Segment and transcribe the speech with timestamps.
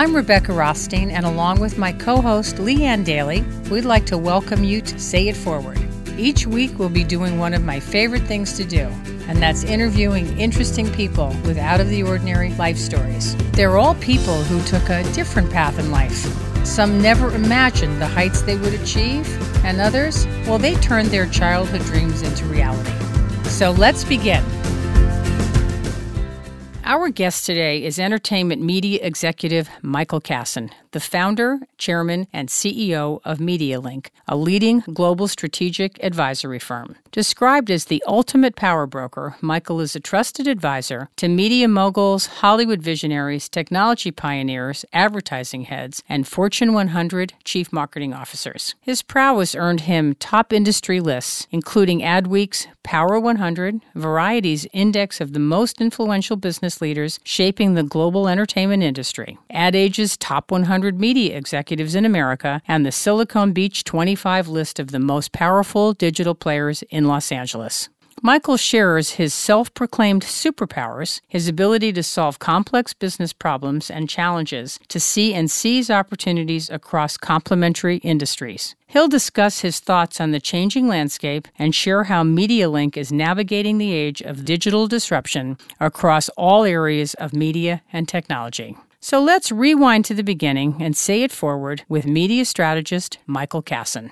[0.00, 4.64] I'm Rebecca Rothstein, and along with my co host Leanne Daly, we'd like to welcome
[4.64, 5.78] you to Say It Forward.
[6.16, 8.88] Each week, we'll be doing one of my favorite things to do,
[9.28, 13.36] and that's interviewing interesting people with out of the ordinary life stories.
[13.52, 16.16] They're all people who took a different path in life.
[16.66, 19.28] Some never imagined the heights they would achieve,
[19.66, 22.90] and others, well, they turned their childhood dreams into reality.
[23.50, 24.42] So let's begin.
[26.90, 33.38] Our guest today is entertainment media executive Michael Kassan, the founder, chairman, and CEO of
[33.38, 36.96] MediaLink, a leading global strategic advisory firm.
[37.12, 42.82] Described as the ultimate power broker, Michael is a trusted advisor to media moguls, Hollywood
[42.82, 48.74] visionaries, technology pioneers, advertising heads, and Fortune 100 chief marketing officers.
[48.80, 55.38] His prowess earned him top industry lists, including Adweek's Power 100, Variety's Index of the
[55.38, 61.94] Most Influential Business Leaders Shaping the Global Entertainment Industry, Ad Age's Top 100 Media Executives
[61.94, 67.06] in America, and the Silicon Beach 25 list of the most powerful digital players in
[67.06, 67.88] Los Angeles.
[68.22, 74.78] Michael shares his self proclaimed superpowers, his ability to solve complex business problems and challenges,
[74.88, 78.74] to see and seize opportunities across complementary industries.
[78.88, 83.94] He'll discuss his thoughts on the changing landscape and share how MediaLink is navigating the
[83.94, 88.76] age of digital disruption across all areas of media and technology.
[89.00, 94.10] So let's rewind to the beginning and say it forward with media strategist Michael Kassan.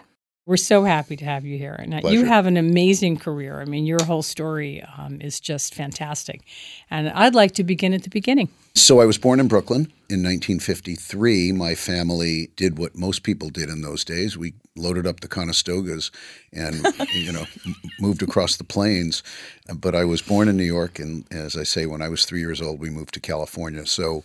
[0.48, 1.74] We're so happy to have you here.
[1.74, 3.60] And you have an amazing career.
[3.60, 6.40] I mean, your whole story um, is just fantastic.
[6.90, 8.48] And I'd like to begin at the beginning.
[8.72, 11.52] So I was born in Brooklyn in 1953.
[11.52, 14.38] My family did what most people did in those days.
[14.38, 16.10] We loaded up the Conestogas
[16.50, 16.76] and
[17.12, 17.44] you know
[18.00, 19.22] moved across the plains.
[19.74, 22.40] But I was born in New York, and as I say, when I was three
[22.40, 23.84] years old, we moved to California.
[23.84, 24.24] So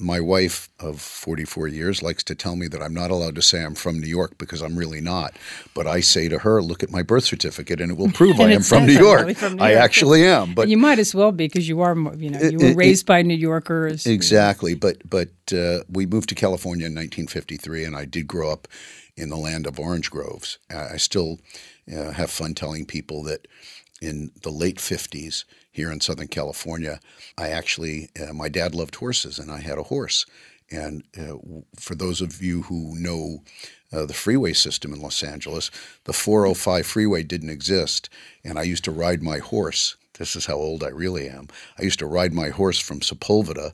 [0.00, 3.62] my wife of 44 years likes to tell me that I'm not allowed to say
[3.62, 5.34] I'm from New York because I'm really not.
[5.74, 8.52] But I say to her, look at my birth certificate and it will prove I
[8.52, 9.36] am from New, York.
[9.36, 9.72] from New York.
[9.72, 10.54] I actually am.
[10.54, 13.04] But you might as well be because you are, you know, you were it, raised
[13.04, 14.06] it, by New Yorkers.
[14.06, 14.74] Exactly.
[14.74, 18.68] But but uh, we moved to California in 1953 and I did grow up
[19.16, 20.58] in the land of orange groves.
[20.70, 21.38] I still
[21.94, 23.46] uh, have fun telling people that
[24.00, 27.00] in the late 50s here in Southern California,
[27.36, 30.26] I actually, uh, my dad loved horses and I had a horse.
[30.70, 31.36] And uh,
[31.76, 33.42] for those of you who know
[33.92, 35.70] uh, the freeway system in Los Angeles,
[36.04, 38.08] the 405 freeway didn't exist.
[38.44, 39.96] And I used to ride my horse.
[40.14, 41.48] This is how old I really am.
[41.78, 43.72] I used to ride my horse from Sepulveda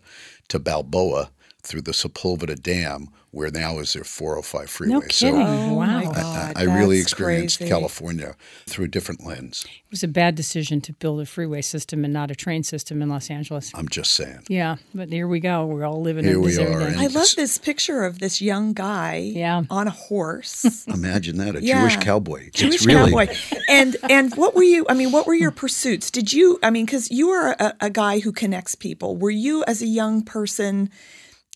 [0.49, 1.31] to Balboa
[1.67, 4.95] through the Sepulveda Dam, where now is their 405 freeway.
[4.95, 5.45] No kidding.
[5.45, 6.13] So oh wow.
[6.15, 7.69] I, I really experienced crazy.
[7.69, 9.67] California through a different lens.
[9.67, 13.03] It was a bad decision to build a freeway system and not a train system
[13.03, 13.73] in Los Angeles.
[13.75, 14.45] I'm just saying.
[14.49, 15.67] Yeah, but here we go.
[15.67, 16.83] We're all living here in we are.
[16.83, 19.65] I love this picture of this young guy yeah.
[19.69, 20.87] on a horse.
[20.87, 21.81] Imagine that, a yeah.
[21.81, 22.51] Jewish cowboy.
[22.55, 23.11] Jewish really...
[23.11, 23.35] cowboy.
[23.69, 26.11] And and what were you, I mean, what were your pursuits?
[26.11, 29.17] Did you, I mean, because you are a, a guy who connects people.
[29.17, 30.91] Were you, as a young person,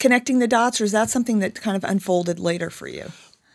[0.00, 3.12] connecting the dots, or is that something that kind of unfolded later for you?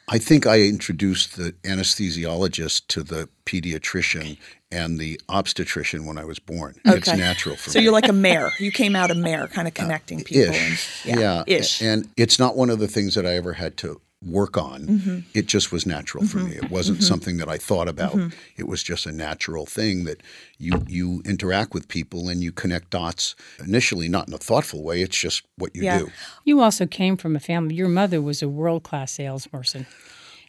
[0.08, 4.38] I think I introduced the anesthesiologist to the pediatrician
[4.72, 6.76] and the obstetrician when I was born.
[6.86, 6.98] Okay.
[6.98, 7.82] It's natural for so me.
[7.82, 8.52] So you're like a mare.
[8.60, 10.54] You came out a mare, kind of connecting uh, people.
[10.54, 11.06] Ish.
[11.06, 11.82] And, yeah, yeah, ish.
[11.82, 14.88] And it's not one of the things that I ever had to work on.
[14.88, 15.19] Mm-hmm.
[15.34, 16.40] It just was natural mm-hmm.
[16.40, 16.56] for me.
[16.56, 17.08] It wasn't mm-hmm.
[17.08, 18.13] something that I thought about.
[18.13, 18.38] Mm-hmm.
[18.58, 20.22] It was just a natural thing that
[20.58, 25.02] you you interact with people and you connect dots initially not in a thoughtful way.
[25.02, 26.00] It's just what you yeah.
[26.00, 26.12] do.
[26.44, 27.75] You also came from a family.
[27.75, 29.85] Your mother was a world class salesperson.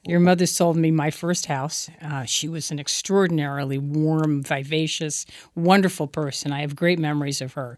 [0.05, 1.91] Your mother sold me my first house.
[2.01, 5.27] Uh, she was an extraordinarily warm, vivacious,
[5.57, 6.53] wonderful person.
[6.53, 7.77] I have great memories of her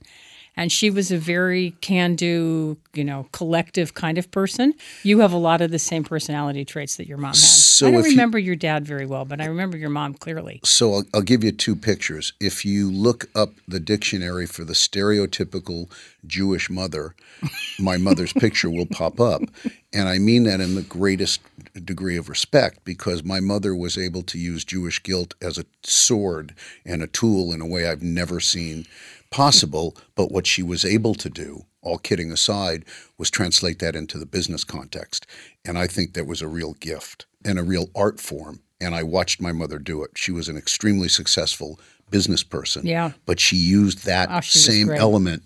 [0.59, 4.75] and she was a very can-do, you know, collective kind of person.
[5.05, 7.37] You have a lot of the same personality traits that your mom had.
[7.37, 10.61] So I don't remember you, your dad very well, but I remember your mom clearly.
[10.65, 12.33] So I'll, I'll give you two pictures.
[12.41, 15.89] If you look up the dictionary for the stereotypical
[16.27, 17.15] Jewish mother,
[17.79, 19.43] my mother's picture will pop up.
[19.93, 21.41] And I mean that in the greatest
[21.85, 26.55] degree of respect because my mother was able to use Jewish guilt as a sword
[26.85, 28.87] and a tool in a way I've never seen
[29.31, 32.85] possible, but what she was able to do, all kidding aside,
[33.19, 35.27] was translate that into the business context.
[35.65, 38.61] And I think that was a real gift and a real art form.
[38.81, 40.13] And I watched my mother do it.
[40.17, 41.81] She was an extremely successful
[42.11, 42.87] business person.
[42.87, 43.13] Yeah.
[43.27, 45.43] But she used that oh, same element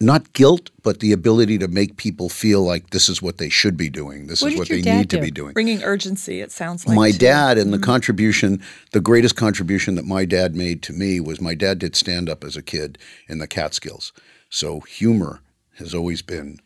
[0.00, 3.76] not guilt, but the ability to make people feel like this is what they should
[3.76, 4.26] be doing.
[4.26, 5.16] This what is what they need do?
[5.16, 5.54] to be doing.
[5.54, 6.96] Bringing urgency, it sounds like.
[6.96, 7.18] My too.
[7.18, 7.80] dad and mm-hmm.
[7.80, 8.62] the contribution,
[8.92, 12.44] the greatest contribution that my dad made to me was my dad did stand up
[12.44, 12.98] as a kid
[13.28, 14.12] in the Catskills.
[14.50, 15.40] So humor
[15.78, 16.60] has always been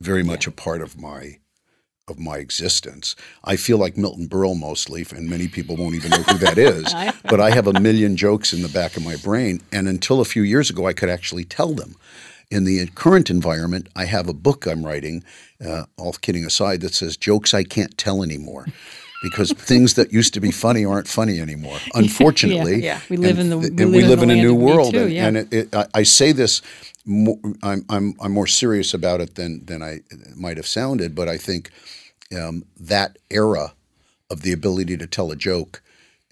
[0.00, 1.38] very much a part of my
[2.08, 3.14] of my existence.
[3.44, 6.92] I feel like Milton Berle mostly, and many people won't even know who that is.
[7.24, 10.24] but I have a million jokes in the back of my brain, and until a
[10.24, 11.96] few years ago, I could actually tell them.
[12.52, 15.24] In the current environment, I have a book I'm writing,
[15.64, 18.66] uh, all kidding aside, that says jokes I can't tell anymore.
[19.22, 21.78] Because things that used to be funny aren't funny anymore.
[21.94, 24.54] Unfortunately, Yeah, we live in the- th- we live in live the in a new
[24.54, 25.26] world, Too, and, yeah.
[25.28, 26.60] and it, it, I, I say this.
[27.06, 30.00] More, I'm, I'm I'm more serious about it than than I
[30.36, 31.70] might have sounded, but I think
[32.38, 33.72] um, that era
[34.30, 35.82] of the ability to tell a joke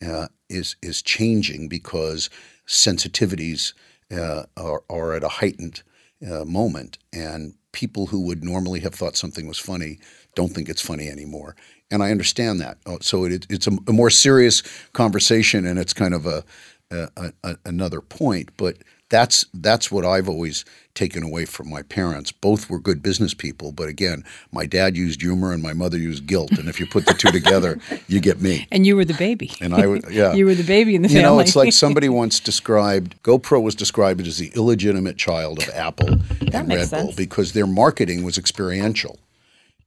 [0.07, 2.29] uh, is is changing because
[2.69, 3.73] sensitivities
[4.13, 5.83] uh, are, are at a heightened
[6.29, 9.99] uh, moment, and people who would normally have thought something was funny
[10.35, 11.57] don't think it's funny anymore.
[11.91, 12.79] And I understand that.
[12.87, 14.63] Uh, So it, it's a, a more serious
[14.93, 16.45] conversation, and it's kind of a,
[16.91, 18.77] a, a another point, but.
[19.11, 20.65] That's that's what I've always
[20.95, 22.31] taken away from my parents.
[22.33, 26.27] Both were good business people, but again, my dad used humor and my mother used
[26.27, 26.53] guilt.
[26.53, 27.79] And if you put the two together,
[28.09, 28.67] you get me.
[28.73, 29.51] And you were the baby.
[29.61, 30.33] And I yeah.
[30.39, 31.23] you were the baby in the You family.
[31.37, 36.11] know, it's like somebody once described GoPro was described as the illegitimate child of Apple
[36.53, 39.19] and Red Bull because their marketing was experiential,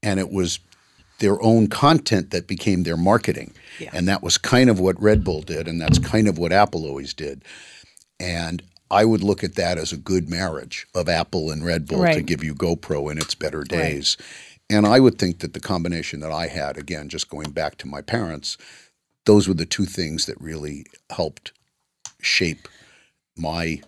[0.01, 0.59] and it was
[1.19, 3.91] their own content that became their marketing, Yeah.
[3.93, 6.85] and that was kind of what Red Bull did, and that's kind of what Apple
[6.85, 7.43] always did,
[8.19, 8.61] and.
[8.93, 12.21] I would look at that as a good marriage of Apple and Red Bull to
[12.21, 14.17] give you GoPro in its better days.
[14.69, 17.87] And I would think that the combination that I had, again, just going back to
[17.87, 18.55] my parents,
[19.25, 21.53] those were the two things that really helped
[22.21, 22.67] shape
[23.35, 23.81] my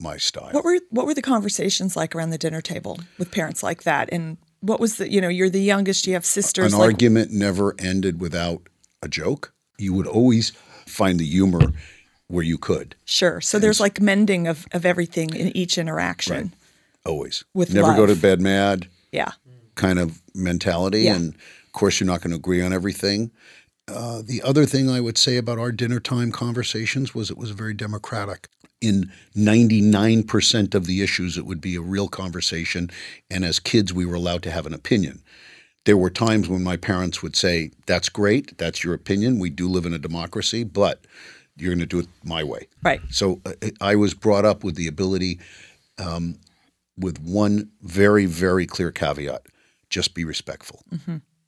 [0.00, 0.50] my style.
[0.50, 4.08] What were what were the conversations like around the dinner table with parents like that?
[4.12, 6.72] And what was the you know you're the youngest, you have sisters.
[6.72, 8.68] An like, argument never ended without
[9.02, 9.54] a joke.
[9.78, 10.50] You would always
[10.86, 11.72] find the humor
[12.28, 12.94] where you could.
[13.04, 13.40] sure.
[13.40, 16.54] So there's like mending of of everything in each interaction.
[17.04, 17.44] Always.
[17.54, 19.32] With never go to bed mad Yeah.
[19.74, 21.02] kind of mentality.
[21.02, 21.16] Yeah.
[21.16, 23.30] And of course, you're not going to agree on everything.
[23.86, 27.50] Uh, the other thing I would say about our dinner time conversations was it was
[27.52, 28.48] very democratic.
[28.82, 32.90] In 99% of the issues, it would be a real conversation.
[33.30, 35.22] And as kids, we were allowed to have an opinion.
[35.86, 38.58] There were times when my parents would say, That's great.
[38.58, 39.38] That's your opinion.
[39.38, 41.06] We do live in a democracy, but
[41.58, 42.66] you're going to do it my way.
[42.82, 43.00] Right.
[43.10, 45.40] So uh, I was brought up with the ability,
[45.98, 46.38] um,
[46.96, 49.42] with one very, very clear caveat
[49.90, 50.82] just be respectful.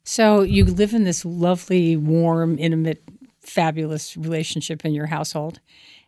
[0.03, 3.03] So you live in this lovely, warm, intimate,
[3.41, 5.59] fabulous relationship in your household.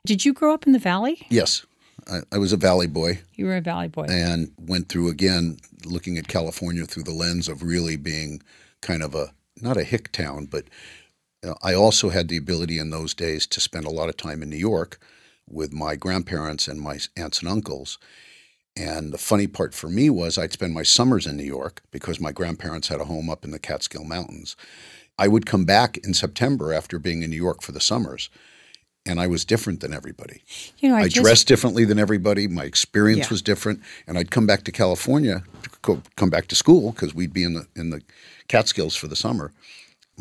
[0.05, 1.25] Did you grow up in the valley?
[1.29, 1.65] Yes,
[2.11, 4.05] I, I was a Valley boy You were a valley boy.
[4.09, 8.41] and went through again looking at California through the lens of really being
[8.81, 10.65] kind of a not a hick town, but
[11.61, 14.49] I also had the ability in those days to spend a lot of time in
[14.49, 14.99] New York
[15.49, 17.97] with my grandparents and my aunts and uncles.
[18.75, 22.19] And the funny part for me was I'd spend my summers in New York because
[22.19, 24.55] my grandparents had a home up in the Catskill Mountains.
[25.19, 28.31] I would come back in September after being in New York for the summers,
[29.05, 30.41] and I was different than everybody.
[30.79, 32.47] you know, I, I, just, dressed differently than everybody.
[32.47, 33.29] My experience Yeah.
[33.29, 37.13] was different, and I'd come back to California, to co- come back to school because
[37.13, 38.01] we'd be in the in the
[38.47, 39.51] Catskills for the summer.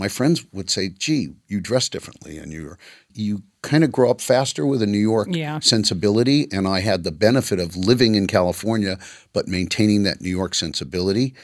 [0.02, 2.76] My friends would say, "Gee, you dress differently, and you
[3.14, 5.60] you kind of grow up faster with a New York Yeah.
[5.60, 8.98] sensibility." And I had the benefit of living in California,
[9.32, 11.34] but maintaining that New York sensibility,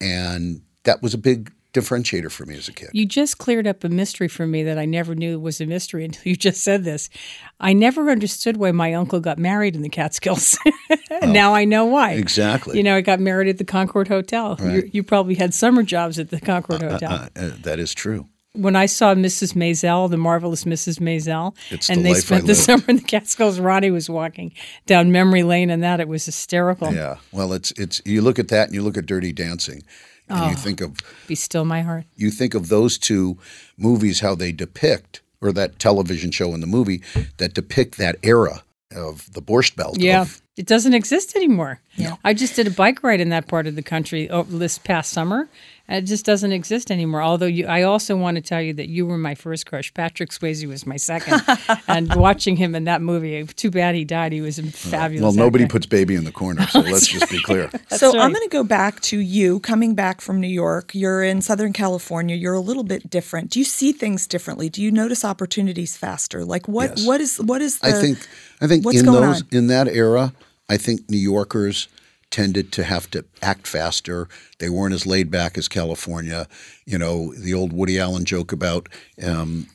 [0.00, 2.90] and that was a big differentiator for me as a kid.
[2.92, 6.04] You just cleared up a mystery for me that I never knew was a mystery
[6.06, 7.10] until you just said this.
[7.60, 10.56] I never understood why my uncle got married in the Catskills.
[11.22, 12.12] now I know why.
[12.12, 12.76] Exactly.
[12.76, 14.56] You know, I got married at the Concord Hotel.
[14.62, 17.12] You, you probably had summer jobs at the Concord Hotel.
[17.12, 18.28] Uh, uh, that is true.
[18.52, 19.54] when I saw Mrs.
[19.54, 21.00] Maisel, the marvelous Mrs.
[21.00, 24.52] Maisel, It's and the they spent the summer in the Catskills, Ronnie was walking
[24.86, 26.92] down memory lane, and that it was hysterical.
[26.94, 27.16] Yeah.
[27.32, 29.82] Well, it's it's you look at that and you look at Dirty Dancing,
[30.28, 30.48] and Oh.
[30.50, 32.04] you think of Be still my heart.
[32.16, 33.36] you think of those two
[33.76, 37.02] movies how they depict or that television show and the movie
[37.36, 38.62] that depict that era
[38.94, 39.98] of the Borscht Belt.
[40.00, 41.80] Yeah, of- it doesn't exist anymore.
[41.96, 42.16] Yeah.
[42.24, 45.12] I just did a bike ride in that part of the country over this past
[45.12, 45.48] summer.
[45.86, 47.22] And It just doesn't exist anymore.
[47.22, 49.92] Although you, I also want to tell you that you were my first crush.
[49.92, 51.42] Patrick Swayze was my second,
[51.88, 53.44] and watching him in that movie.
[53.44, 54.32] Too bad he died.
[54.32, 55.22] He was a fabulous.
[55.22, 55.72] well, nobody actor.
[55.72, 57.70] puts baby in the corner, so let's just be clear.
[57.90, 60.94] so I'm going to go back to you coming back from New York.
[60.94, 62.34] You're in Southern California.
[62.34, 63.50] You're a little bit different.
[63.50, 64.70] Do you see things differently?
[64.70, 66.44] Do you notice opportunities faster?
[66.44, 66.96] Like what?
[66.96, 67.06] Yes.
[67.06, 67.36] What is?
[67.38, 67.78] What is?
[67.80, 68.26] The, I think
[68.62, 69.48] I think what's in going those on?
[69.52, 70.32] in that era,
[70.68, 71.88] I think New Yorkers
[72.34, 74.28] tended to have to act faster.
[74.58, 76.48] They weren't as laid back as California.
[76.84, 78.88] You know, the old Woody Allen joke about
[79.24, 79.68] um,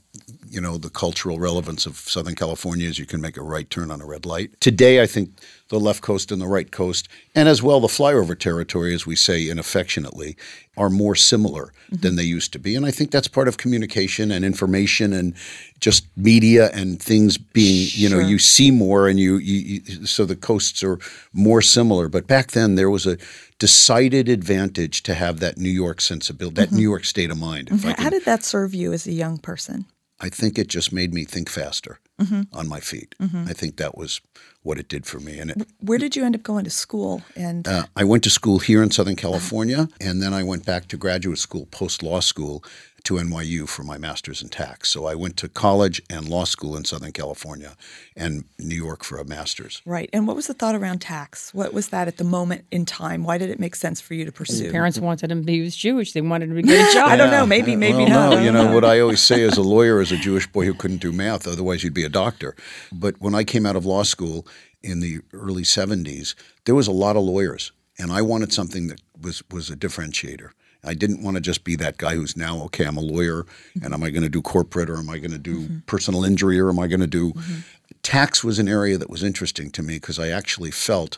[0.50, 3.91] you know, the cultural relevance of Southern California is you can make a right turn
[3.91, 4.60] on a red light.
[4.60, 5.32] Today, I think
[5.70, 9.15] the left coast and the right coast, and as well the flyover territory, as we
[9.15, 10.36] say inaffectionately,
[10.77, 11.98] are more similar mm-hmm.
[11.98, 12.75] than they used to be.
[12.75, 15.36] And I think that's part of communication and information and
[15.79, 20.25] just media and things being, you know, you see more and you, you, you so
[20.25, 20.98] the coasts are
[21.34, 22.08] more similar.
[22.10, 23.18] But back then, there was a
[23.60, 26.77] decided advantage to have that New York sensibility, that mm-hmm.
[26.77, 27.68] New York state of mind.
[27.68, 28.01] Mm-hmm.
[28.01, 29.86] How did that serve you as a young person?
[30.21, 32.41] I think it just made me think faster mm-hmm.
[32.53, 33.15] on my feet.
[33.21, 33.45] Mm-hmm.
[33.47, 34.21] I think that was
[34.63, 35.39] what it did for me.
[35.39, 37.21] And it, where did you end up going to school?
[37.35, 40.88] And uh, I went to school here in Southern California, and then I went back
[40.89, 42.63] to graduate school, post law school,
[43.03, 44.89] to NYU for my master's in tax.
[44.89, 47.75] So I went to college and law school in Southern California
[48.15, 49.82] and New York for a master's.
[49.86, 50.10] Right.
[50.13, 51.53] And what was the thought around tax?
[51.53, 53.24] What was that at the moment in time?
[53.24, 54.63] Why did it make sense for you to pursue?
[54.63, 55.46] His parents wanted him.
[55.46, 56.13] He was Jewish.
[56.13, 57.10] They wanted him to get a job.
[57.10, 57.46] I don't know.
[57.46, 58.29] Maybe, maybe well, not.
[58.36, 60.74] No, you know what I always say as a lawyer, as a Jewish boy who
[60.74, 62.56] couldn't do math, otherwise you'd be a doctor.
[62.91, 64.46] But when I came out of law school
[64.82, 69.01] in the early 70s, there was a lot of lawyers, and I wanted something that
[69.20, 70.51] was was a differentiator.
[70.83, 72.86] I didn't want to just be that guy who's now okay.
[72.86, 73.45] I'm a lawyer,
[73.83, 75.79] and am I going to do corporate or am I going to do mm-hmm.
[75.88, 77.59] personal injury or am I going to do mm-hmm.
[78.01, 78.43] tax?
[78.43, 81.17] Was an area that was interesting to me because I actually felt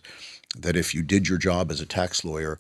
[0.58, 2.60] that if you did your job as a tax lawyer,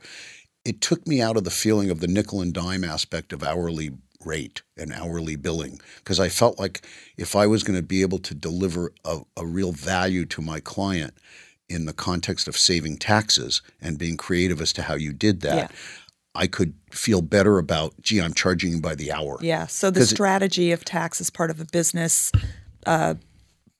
[0.63, 3.91] it took me out of the feeling of the nickel and dime aspect of hourly
[4.25, 6.85] rate and hourly billing because I felt like
[7.17, 10.59] if I was going to be able to deliver a, a real value to my
[10.59, 11.13] client
[11.69, 15.71] in the context of saving taxes and being creative as to how you did that,
[15.71, 15.77] yeah.
[16.33, 19.37] I could feel better about, gee, I'm charging you by the hour.
[19.41, 19.67] Yeah.
[19.67, 22.31] So the strategy it, of tax is part of a business
[22.85, 23.15] uh,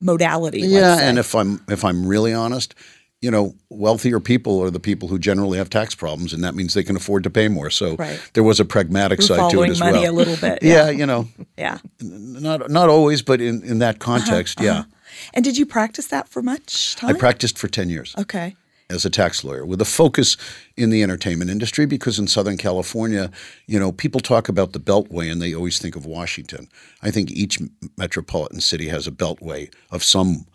[0.01, 0.61] modality.
[0.61, 2.75] Yeah, and if I'm if I'm really honest,
[3.21, 6.73] you know, wealthier people are the people who generally have tax problems, and that means
[6.73, 7.69] they can afford to pay more.
[7.69, 8.19] So right.
[8.33, 10.11] there was a pragmatic We're side to it as money well.
[10.11, 10.59] a little bit.
[10.61, 11.29] Yeah, yeah you know.
[11.57, 11.77] yeah.
[12.01, 14.83] Not not always, but in in that uh-huh, context, uh-huh, uh-huh.
[14.89, 14.97] yeah.
[15.33, 17.15] And did you practice that for much time?
[17.15, 18.13] I practiced for ten years.
[18.17, 18.55] Okay
[18.91, 20.37] as a tax lawyer with a focus
[20.77, 23.31] in the entertainment industry because in Southern California,
[23.65, 26.67] you know, people talk about the Beltway and they always think of Washington.
[27.01, 27.59] I think each
[27.97, 30.45] metropolitan city has a Beltway of some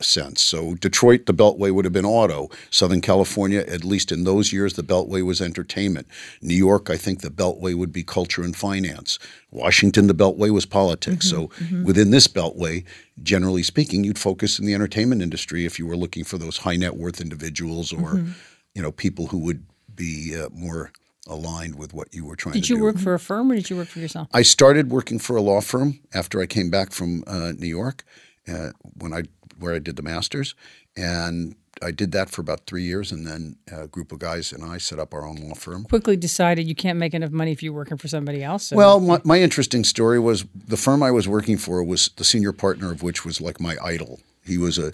[0.00, 0.40] sense.
[0.40, 2.48] So Detroit, the Beltway would have been auto.
[2.70, 6.06] Southern California, at least in those years, the Beltway was entertainment.
[6.40, 9.18] New York, I think the Beltway would be culture and finance.
[9.50, 11.32] Washington, the Beltway was politics.
[11.32, 11.84] Mm-hmm, so mm-hmm.
[11.84, 12.84] within this Beltway,
[13.22, 16.76] generally speaking, you'd focus in the entertainment industry if you were looking for those high
[16.76, 18.32] net worth individuals or, mm-hmm.
[18.74, 20.92] you know, people who would be uh, more
[21.26, 22.74] aligned with what you were trying did to do.
[22.74, 24.28] Did you work for a firm or did you work for yourself?
[24.32, 28.04] I started working for a law firm after I came back from uh, New York
[28.48, 29.22] uh, when I
[29.58, 30.54] where I did the masters,
[30.96, 34.64] and I did that for about three years, and then a group of guys and
[34.64, 35.84] I set up our own law firm.
[35.84, 38.68] Quickly decided you can't make enough money if you're working for somebody else.
[38.68, 38.76] So.
[38.76, 42.52] Well, my, my, interesting story was the firm I was working for was the senior
[42.52, 44.20] partner of which was like my idol.
[44.44, 44.92] He was a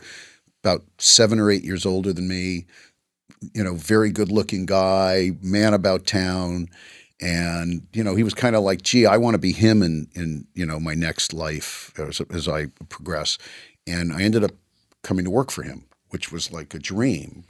[0.64, 2.66] about seven or eight years older than me.
[3.54, 6.68] You know, very good looking guy, man about town.
[7.20, 10.08] And you know, he was kind of like, "Gee, I want to be him in
[10.14, 13.38] in you know my next life as, as I progress."
[13.86, 14.52] And I ended up
[15.02, 17.44] coming to work for him, which was like a dream.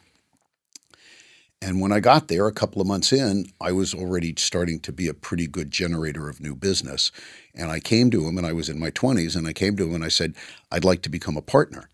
[1.61, 4.93] And when I got there a couple of months in, I was already starting to
[4.93, 7.13] be a pretty good generator of new business.
[7.55, 9.85] And I came to him, and I was in my 20s, and I came to
[9.85, 10.35] him and I said,
[10.73, 11.89] I'd like to become a partner.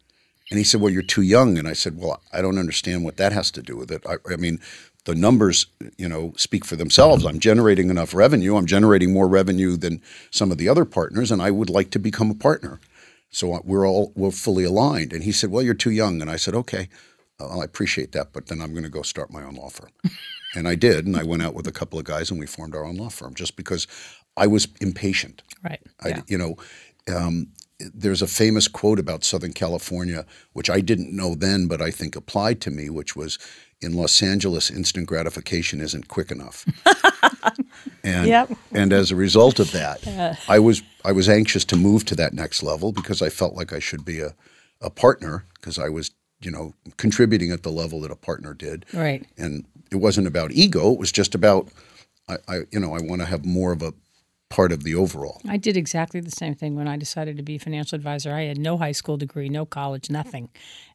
[0.51, 1.59] And he said, Well, you're too young.
[1.59, 4.03] And I said, Well, I don't understand what that has to do with it.
[4.09, 4.59] I, I mean,
[5.05, 5.67] the numbers,
[5.97, 7.27] you know, speak for themselves.
[7.27, 8.57] I'm generating enough revenue.
[8.57, 11.99] I'm generating more revenue than some of the other partners, and I would like to
[11.99, 12.81] become a partner.
[13.31, 15.13] So we're all we're fully aligned.
[15.13, 16.89] And he said, "Well, you're too young." And I said, "Okay,
[17.39, 19.91] well, I appreciate that, but then I'm going to go start my own law firm."
[20.55, 22.75] and I did, and I went out with a couple of guys, and we formed
[22.75, 23.87] our own law firm just because
[24.37, 25.43] I was impatient.
[25.63, 25.81] Right.
[26.01, 26.23] I, yeah.
[26.27, 26.57] You know,
[27.15, 31.91] um, there's a famous quote about Southern California, which I didn't know then, but I
[31.91, 33.39] think applied to me, which was,
[33.81, 36.65] "In Los Angeles, instant gratification isn't quick enough."
[38.05, 38.51] And yep.
[38.73, 40.35] and as a result of that, uh.
[40.49, 43.73] I was I was anxious to move to that next level because I felt like
[43.73, 44.35] I should be a,
[44.83, 46.11] a partner because I was
[46.43, 48.85] you know contributing at the level that a partner did.
[48.93, 49.27] Right.
[49.39, 51.71] And it wasn't about ego; it was just about
[52.29, 53.95] I, I you know I want to have more of a
[54.51, 55.41] part of the overall.
[55.49, 58.35] I did exactly the same thing when I decided to be a financial advisor.
[58.35, 60.51] I had no high school degree, no college, nothing.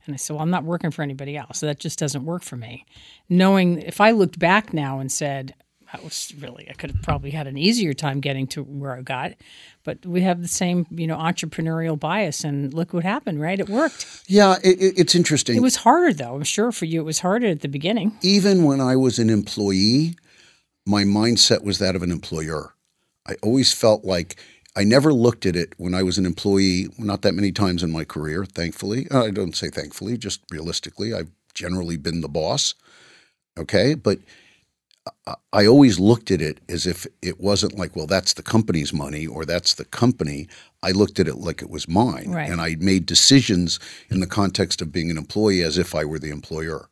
[0.05, 1.58] And I said, Well, I'm not working for anybody else.
[1.58, 2.86] So that just doesn't work for me.
[3.29, 5.55] Knowing if I looked back now and said,
[5.93, 9.01] I was really I could have probably had an easier time getting to where I
[9.01, 9.34] got,
[9.83, 13.59] but we have the same you know entrepreneurial bias, and look what happened, right?
[13.59, 14.23] It worked.
[14.27, 15.57] Yeah, it, it's interesting.
[15.57, 16.35] It was harder though.
[16.35, 18.17] I'm sure for you it was harder at the beginning.
[18.21, 20.15] Even when I was an employee,
[20.85, 22.73] my mindset was that of an employer.
[23.27, 24.35] I always felt like
[24.75, 27.91] I never looked at it when I was an employee, not that many times in
[27.91, 29.07] my career, thankfully.
[29.11, 31.13] Uh, I don't say thankfully, just realistically.
[31.13, 32.73] I've generally been the boss.
[33.57, 33.93] Okay.
[33.93, 34.19] But
[35.51, 39.27] I always looked at it as if it wasn't like, well, that's the company's money
[39.27, 40.48] or that's the company.
[40.81, 42.31] I looked at it like it was mine.
[42.31, 42.50] Right.
[42.50, 43.79] And I made decisions
[44.10, 46.89] in the context of being an employee as if I were the employer.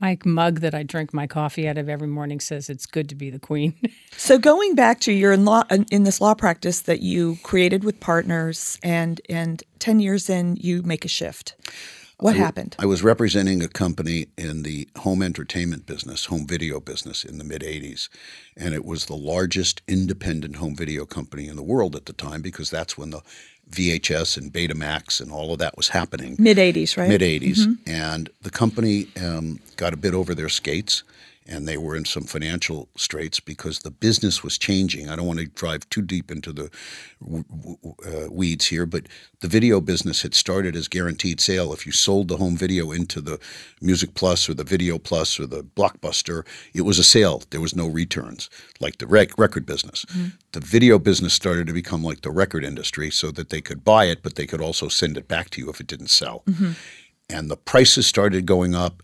[0.00, 3.14] My mug that I drink my coffee out of every morning says it's good to
[3.14, 3.74] be the queen.
[4.16, 7.84] so going back to your in law uh, in this law practice that you created
[7.84, 11.54] with partners and and 10 years in you make a shift.
[12.18, 12.76] What I, happened?
[12.78, 17.44] I was representing a company in the home entertainment business, home video business in the
[17.44, 18.08] mid 80s.
[18.56, 22.40] And it was the largest independent home video company in the world at the time
[22.40, 23.22] because that's when the
[23.70, 26.36] VHS and Betamax and all of that was happening.
[26.38, 27.08] Mid 80s, right?
[27.08, 27.58] Mid 80s.
[27.58, 27.90] Mm-hmm.
[27.90, 31.02] And the company um, got a bit over their skates
[31.46, 35.08] and they were in some financial straits because the business was changing.
[35.08, 36.70] I don't want to drive too deep into the
[37.22, 39.08] uh, weeds here, but
[39.40, 41.72] the video business had started as guaranteed sale.
[41.72, 43.38] If you sold the home video into the
[43.82, 47.42] Music Plus or the Video Plus or the Blockbuster, it was a sale.
[47.50, 48.48] There was no returns,
[48.80, 50.06] like the rec- record business.
[50.06, 50.28] Mm-hmm.
[50.52, 54.06] The video business started to become like the record industry so that they could buy
[54.06, 56.42] it, but they could also send it back to you if it didn't sell.
[56.46, 56.72] Mm-hmm
[57.28, 59.02] and the prices started going up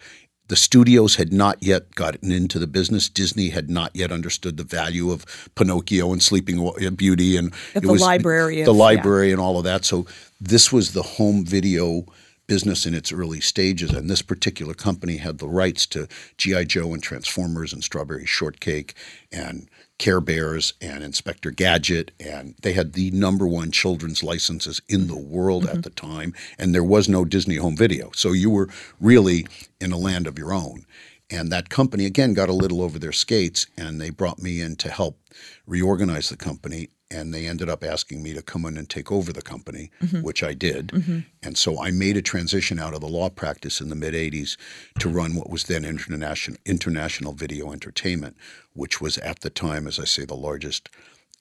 [0.50, 3.08] the studios had not yet gotten into the business.
[3.08, 7.86] Disney had not yet understood the value of Pinocchio and Sleeping uh, Beauty and the
[7.86, 9.34] was library, the of, library, yeah.
[9.34, 9.84] and all of that.
[9.84, 10.06] So
[10.40, 12.04] this was the home video
[12.48, 16.92] business in its early stages, and this particular company had the rights to GI Joe
[16.94, 18.94] and Transformers and Strawberry Shortcake
[19.30, 19.68] and
[20.00, 25.18] Care Bears and Inspector Gadget, and they had the number one children's licenses in the
[25.18, 25.76] world mm-hmm.
[25.76, 28.10] at the time, and there was no Disney home video.
[28.14, 29.46] So you were really
[29.78, 30.86] in a land of your own.
[31.28, 34.76] And that company, again, got a little over their skates, and they brought me in
[34.76, 35.18] to help
[35.66, 39.32] reorganize the company and they ended up asking me to come in and take over
[39.32, 40.22] the company, mm-hmm.
[40.22, 40.88] which I did.
[40.88, 41.20] Mm-hmm.
[41.42, 44.56] And so I made a transition out of the law practice in the mid 80s
[45.00, 48.36] to run what was then international, international Video Entertainment,
[48.74, 50.88] which was at the time, as I say, the largest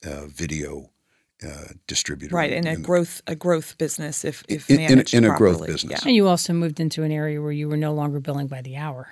[0.04, 0.90] uh, video
[1.46, 2.34] uh, distributor.
[2.34, 5.30] Right, in, in a in growth a growth business if, if in, managed in, in
[5.30, 6.02] a growth business.
[6.02, 6.08] Yeah.
[6.08, 8.76] And you also moved into an area where you were no longer billing by the
[8.76, 9.08] hour.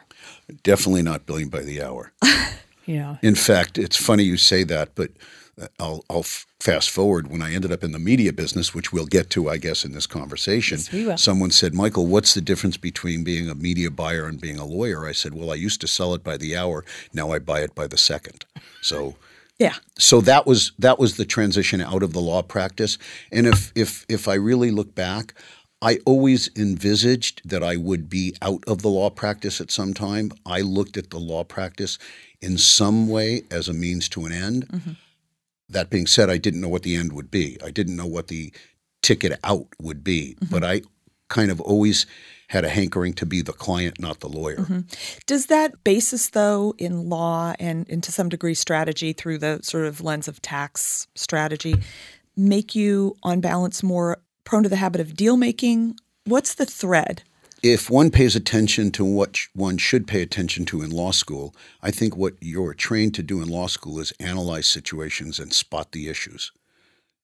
[0.63, 2.13] Definitely not billing by the hour.
[2.87, 3.17] yeah.
[3.23, 5.11] In fact, it's funny you say that, but
[5.79, 9.31] I'll, I'll fast forward when I ended up in the media business, which we'll get
[9.31, 10.81] to, I guess, in this conversation.
[10.93, 11.23] Yes.
[11.23, 15.07] Someone said, Michael, what's the difference between being a media buyer and being a lawyer?
[15.07, 16.85] I said, Well, I used to sell it by the hour.
[17.13, 18.45] Now I buy it by the second.
[18.83, 19.17] So.
[19.59, 19.75] Yeah.
[19.99, 22.97] So that was that was the transition out of the law practice.
[23.33, 25.35] And if if if I really look back,
[25.83, 30.31] I always envisaged that I would be out of the law practice at some time.
[30.47, 31.99] I looked at the law practice
[32.41, 34.69] in some way as a means to an end.
[34.69, 34.93] Mm-hmm.
[35.69, 37.59] That being said, I didn't know what the end would be.
[37.65, 38.53] I didn't know what the
[39.03, 40.53] ticket out would be, mm-hmm.
[40.53, 40.83] but I
[41.29, 42.07] kind of always
[42.49, 44.57] had a hankering to be the client, not the lawyer.
[44.57, 44.81] Mm-hmm.
[45.27, 49.85] Does that basis, though, in law and, and to some degree strategy through the sort
[49.85, 51.77] of lens of tax strategy,
[52.37, 55.99] make you, on balance, more prone to the habit of deal making?
[56.25, 57.23] What's the thread?
[57.63, 61.91] If one pays attention to what one should pay attention to in law school, I
[61.91, 66.09] think what you're trained to do in law school is analyze situations and spot the
[66.09, 66.53] issues.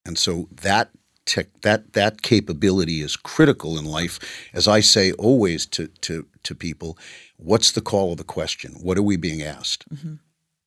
[0.05, 0.91] And so that
[1.25, 4.19] tech, that that capability is critical in life.
[4.53, 6.99] As I say always to to to people,
[7.37, 8.77] what's the call of the question?
[8.83, 9.89] What are we being asked?
[9.89, 10.15] Mm-hmm.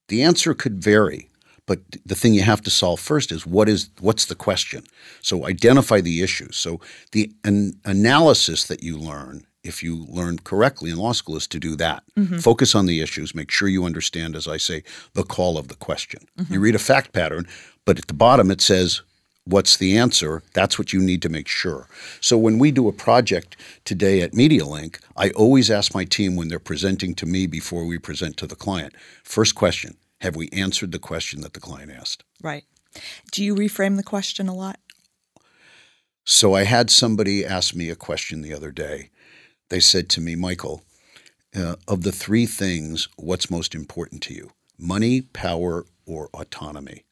[0.07, 1.29] The answer could vary.
[1.65, 4.85] But the thing you have to solve first is what is what's the question.
[5.21, 6.55] So identify the issues.
[6.55, 6.79] So
[7.11, 11.59] the an analysis that you learn if you learn correctly in law school, is to
[11.59, 12.03] do that.
[12.17, 12.37] Mm-hmm.
[12.37, 13.35] Focus on the issues.
[13.35, 16.21] Make sure you understand, as I say, the call of the question.
[16.37, 16.53] Mm-hmm.
[16.53, 17.47] You read a fact pattern,
[17.85, 19.01] but at the bottom it says,
[19.45, 20.43] What's the answer?
[20.53, 21.87] That's what you need to make sure.
[22.19, 26.49] So when we do a project today at MediaLink, I always ask my team when
[26.49, 30.91] they're presenting to me before we present to the client first question, have we answered
[30.91, 32.25] the question that the client asked?
[32.43, 32.65] Right.
[33.31, 34.79] Do you reframe the question a lot?
[36.25, 39.11] So I had somebody ask me a question the other day
[39.69, 40.83] they said to me, Michael,
[41.55, 44.51] uh, of the three things, what's most important to you?
[44.77, 47.03] Money, power, or autonomy?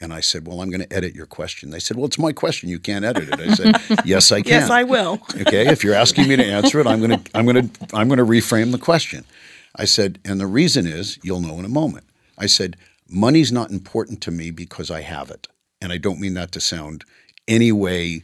[0.00, 1.70] And I said, Well, I'm going to edit your question.
[1.70, 2.68] They said, Well, it's my question.
[2.68, 3.40] You can't edit it.
[3.40, 4.50] I said, Yes, I can.
[4.52, 5.20] yes, I will.
[5.40, 8.08] okay, if you're asking me to answer it, I'm going to I'm going to I'm
[8.08, 9.24] going to reframe the question.
[9.74, 12.04] I said, and the reason is you'll know in a moment.
[12.38, 12.76] I said,
[13.08, 15.48] money's not important to me because I have it.
[15.80, 17.04] And I don't mean that to sound
[17.46, 18.22] any way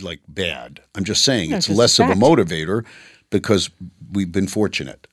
[0.00, 0.80] like bad.
[0.94, 2.84] I'm just saying no, it's less of a motivator
[3.30, 3.70] because
[4.12, 5.06] we've been fortunate.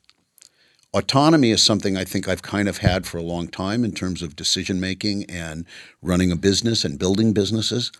[0.94, 4.22] autonomy is something I think I've kind of had for a long time in terms
[4.22, 5.66] of decision making and
[6.02, 7.92] running a business and building businesses.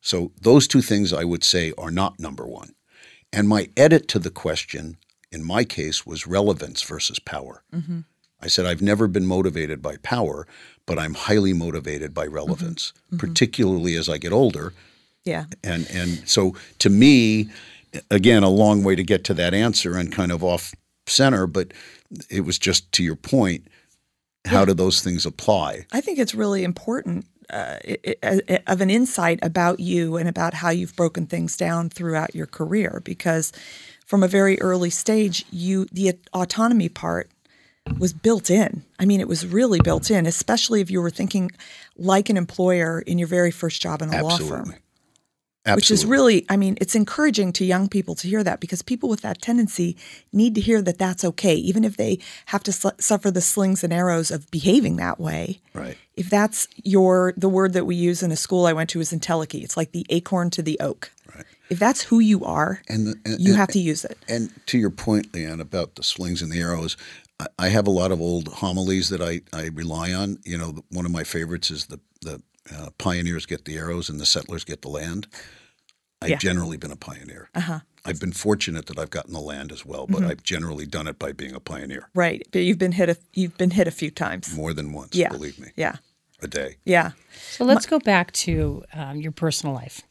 [0.00, 2.74] So those two things I would say are not number one.
[3.32, 4.96] And my edit to the question
[5.32, 7.64] in my case was relevance versus power.
[7.74, 8.00] Mm-hmm.
[8.40, 10.46] I said, I've never been motivated by power,
[10.86, 13.16] but I'm highly motivated by relevance, mm-hmm.
[13.16, 14.72] particularly as I get older.
[15.24, 15.44] Yeah.
[15.62, 17.48] And and so to me,
[18.10, 20.74] again, a long way to get to that answer and kind of off
[21.06, 21.72] center, but
[22.30, 23.66] it was just to your point,
[24.46, 24.66] how yeah.
[24.66, 25.86] do those things apply?
[25.92, 30.54] I think it's really important uh, it, it, of an insight about you and about
[30.54, 33.52] how you've broken things down throughout your career because
[34.06, 37.30] from a very early stage you the autonomy part
[37.98, 38.82] was built in.
[38.98, 41.50] I mean, it was really built in, especially if you were thinking
[41.98, 44.44] like an employer in your very first job in a Absolutely.
[44.44, 44.74] law firm.
[45.66, 45.78] Absolutely.
[45.78, 49.08] Which is really, I mean, it's encouraging to young people to hear that because people
[49.08, 49.96] with that tendency
[50.30, 53.82] need to hear that that's okay, even if they have to su- suffer the slings
[53.82, 55.60] and arrows of behaving that way.
[55.72, 55.96] Right.
[56.16, 59.10] If that's your, the word that we use in a school I went to is
[59.10, 59.62] entelechy.
[59.62, 61.10] It's like the acorn to the oak.
[61.34, 61.46] Right.
[61.70, 64.18] If that's who you are, and, the, and you and, have to use it.
[64.28, 66.98] And to your point, Leanne, about the slings and the arrows,
[67.58, 70.38] I have a lot of old homilies that I, I rely on.
[70.44, 74.20] You know, one of my favorites is the the uh, pioneers get the arrows and
[74.20, 75.26] the settlers get the land.
[76.22, 76.36] I've yeah.
[76.38, 77.50] generally been a pioneer.
[77.54, 77.80] Uh-huh.
[78.06, 80.30] I've been fortunate that I've gotten the land as well, but mm-hmm.
[80.30, 82.08] I've generally done it by being a pioneer.
[82.14, 84.54] Right, but you've been hit a you've been hit a few times.
[84.54, 85.30] More than once, yeah.
[85.30, 85.68] believe me.
[85.76, 85.96] Yeah,
[86.42, 86.76] a day.
[86.84, 87.12] Yeah.
[87.50, 90.02] So let's My- go back to um, your personal life.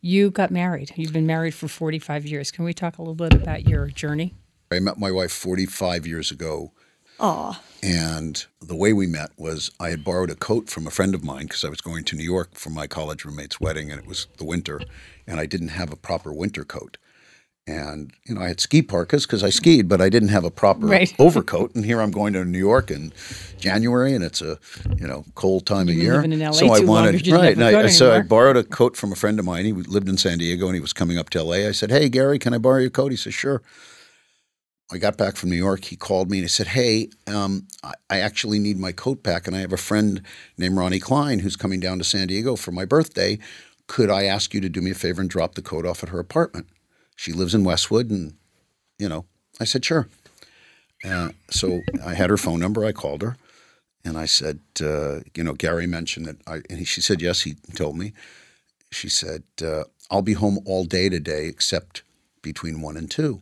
[0.00, 0.92] You got married.
[0.96, 2.50] You've been married for 45 years.
[2.50, 4.34] Can we talk a little bit about your journey?
[4.72, 6.72] I met my wife 45 years ago.
[7.22, 7.60] Aw.
[7.84, 11.24] And the way we met was I had borrowed a coat from a friend of
[11.24, 14.06] mine because I was going to New York for my college roommate's wedding and it
[14.06, 14.80] was the winter
[15.26, 16.98] and I didn't have a proper winter coat.
[17.64, 20.50] And, you know, I had ski parkas because I skied, but I didn't have a
[20.50, 21.14] proper right.
[21.20, 21.76] overcoat.
[21.76, 23.12] And here I'm going to New York in
[23.56, 24.58] January and it's a,
[24.96, 26.22] you know, cold time you of year.
[26.22, 27.56] In LA so I wanted, right.
[27.56, 29.64] I, so I borrowed a coat from a friend of mine.
[29.64, 31.68] He lived in San Diego and he was coming up to LA.
[31.68, 33.12] I said, Hey, Gary, can I borrow your coat?
[33.12, 33.62] He said, Sure.
[34.92, 35.86] I got back from New York.
[35.86, 37.66] He called me and he said, Hey, um,
[38.10, 39.46] I, actually need my coat back.
[39.46, 40.22] And I have a friend
[40.58, 43.38] named Ronnie Klein who's coming down to San Diego for my birthday.
[43.86, 46.10] Could I ask you to do me a favor and drop the coat off at
[46.10, 46.66] her apartment?
[47.16, 48.10] She lives in Westwood.
[48.10, 48.34] And,
[48.98, 49.24] you know,
[49.58, 50.08] I said, Sure.
[51.04, 52.84] Uh, so I had her phone number.
[52.84, 53.36] I called her
[54.04, 56.36] and I said, uh, You know, Gary mentioned that.
[56.46, 58.12] I, and she said, Yes, he told me.
[58.90, 62.02] She said, uh, I'll be home all day today except
[62.42, 63.40] between one and two.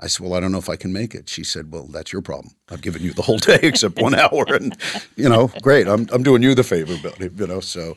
[0.00, 1.28] I said, Well, I don't know if I can make it.
[1.28, 2.54] She said, Well, that's your problem.
[2.70, 4.44] I've given you the whole day except one hour.
[4.48, 4.76] And,
[5.16, 5.86] you know, great.
[5.86, 7.60] I'm, I'm doing you the favor, Billy, you know.
[7.60, 7.96] So,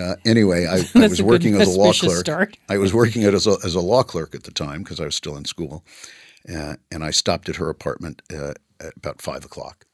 [0.00, 2.20] uh, anyway, I, I was working as a law clerk.
[2.20, 2.56] Start.
[2.68, 5.14] I was working as a, as a law clerk at the time because I was
[5.14, 5.84] still in school.
[6.52, 9.86] Uh, and I stopped at her apartment uh, at about five o'clock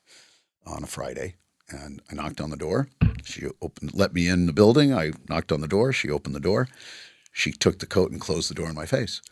[0.67, 1.35] on a Friday.
[1.69, 2.89] And I knocked on the door.
[3.25, 4.93] She opened, let me in the building.
[4.93, 5.93] I knocked on the door.
[5.93, 6.69] She opened the door.
[7.33, 9.23] She took the coat and closed the door in my face.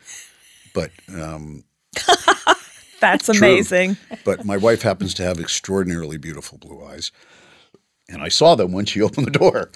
[0.73, 1.65] But um,
[3.01, 3.97] That's amazing.
[4.25, 7.13] But my wife happens to have extraordinarily beautiful blue eyes.
[8.09, 9.71] And I saw them when she opened the door.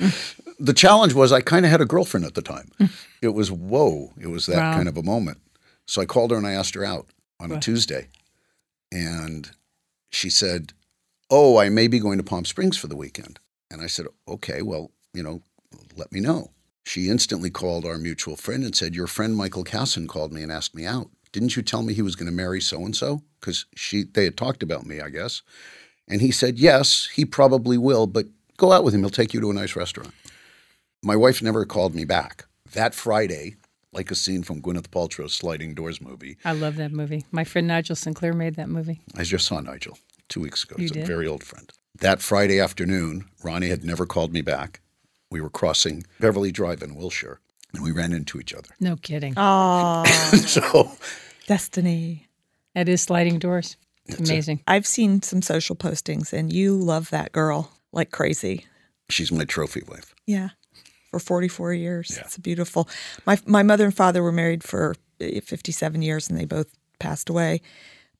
[0.59, 2.71] the challenge was I kind of had a girlfriend at the time.
[3.23, 4.75] it was, whoa, it was that wow.
[4.75, 5.39] kind of a moment.
[5.87, 7.07] So I called her and I asked her out
[7.41, 8.09] on a Tuesday.
[8.91, 9.51] And
[10.11, 10.73] she said,
[11.29, 13.39] Oh, I may be going to Palm Springs for the weekend.
[13.71, 15.43] And I said, Okay, well, you know,
[15.97, 16.51] let me know.
[16.85, 20.53] She instantly called our mutual friend and said, Your friend Michael Kassan called me and
[20.53, 23.23] asked me out didn't you tell me he was going to marry so and so?
[23.41, 25.43] Because she they had talked about me, I guess.
[26.09, 29.01] And he said, yes, he probably will, but go out with him.
[29.01, 30.13] He'll take you to a nice restaurant.
[31.03, 32.45] My wife never called me back.
[32.73, 33.57] That Friday,
[33.93, 36.39] like a scene from Gwyneth Paltrow's Sliding Doors movie.
[36.45, 37.25] I love that movie.
[37.31, 39.01] My friend Nigel Sinclair made that movie.
[39.17, 40.77] I just saw Nigel two weeks ago.
[40.79, 41.05] You He's did?
[41.05, 41.71] a very old friend.
[41.99, 44.81] That Friday afternoon, Ronnie had never called me back.
[45.31, 47.41] We were crossing Beverly Drive in Wilshire
[47.75, 48.69] and we ran into each other.
[48.81, 49.35] No kidding.
[49.37, 50.05] Oh,
[50.47, 50.91] so
[51.47, 52.29] destiny.
[52.75, 53.77] That is sliding doors.
[54.07, 54.59] It's amazing.
[54.59, 54.65] It.
[54.67, 58.67] I've seen some social postings, and you love that girl like crazy.
[59.11, 60.15] She's my trophy wife.
[60.27, 60.51] Yeah,
[61.11, 62.13] for 44 years.
[62.15, 62.23] Yeah.
[62.25, 62.89] It's beautiful.
[63.27, 67.29] My my mother and father were married for eh, 57 years, and they both passed
[67.29, 67.61] away.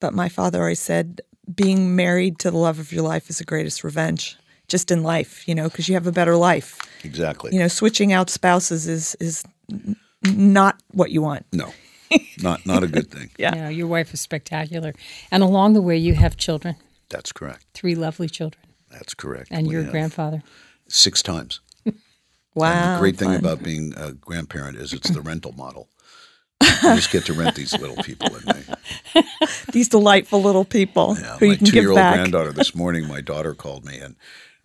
[0.01, 1.21] But my father always said,
[1.53, 4.37] being married to the love of your life is the greatest revenge
[4.73, 6.79] just in life, you know, because you have a better life.
[7.05, 7.53] Exactly.
[7.53, 9.45] You know, switching out spouses is is
[10.25, 11.45] not what you want.
[11.53, 11.73] No.
[12.43, 13.31] not not a good thing.
[13.39, 13.55] yeah.
[13.55, 13.69] yeah.
[13.69, 14.95] Your wife is spectacular.
[15.31, 16.77] And along the way you have children.
[17.11, 17.67] That's correct.
[17.75, 18.65] Three lovely children.
[18.91, 19.49] That's correct.
[19.51, 20.43] And your grandfather.
[20.89, 21.61] Six times.
[22.55, 22.73] wow.
[22.73, 23.37] And the great thing fun.
[23.37, 25.89] about being a grandparent is it's the rental model.
[26.63, 29.23] You just get to rent these little people, and they
[29.73, 32.15] these delightful little people Yeah, who my you can give two-year-old back.
[32.15, 34.15] granddaughter this morning, my daughter called me and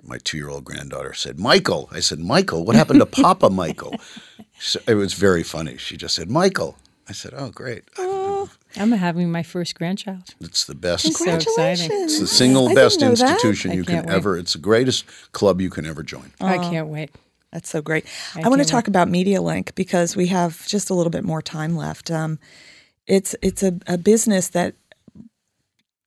[0.04, 3.96] my two-year-old granddaughter said, "Michael." I said, "Michael, what happened to Papa Michael?"
[4.60, 5.78] So it was very funny.
[5.78, 6.78] She just said, "Michael."
[7.10, 7.84] I said, "Oh, great!
[8.76, 10.36] I'm having my first grandchild.
[10.42, 11.04] It's the best.
[11.04, 11.46] so exciting.
[11.46, 12.14] Congratulations!
[12.14, 13.32] It's the single I best didn't that.
[13.32, 14.14] institution you can wait.
[14.14, 14.38] ever.
[14.38, 16.32] It's the greatest club you can ever join.
[16.42, 17.12] I can't wait.
[17.52, 18.06] That's so great.
[18.36, 21.24] I, I want to can't talk about MediaLink because we have just a little bit
[21.24, 22.12] more time left.
[22.12, 22.40] Um,
[23.08, 24.76] it's it's a, a business that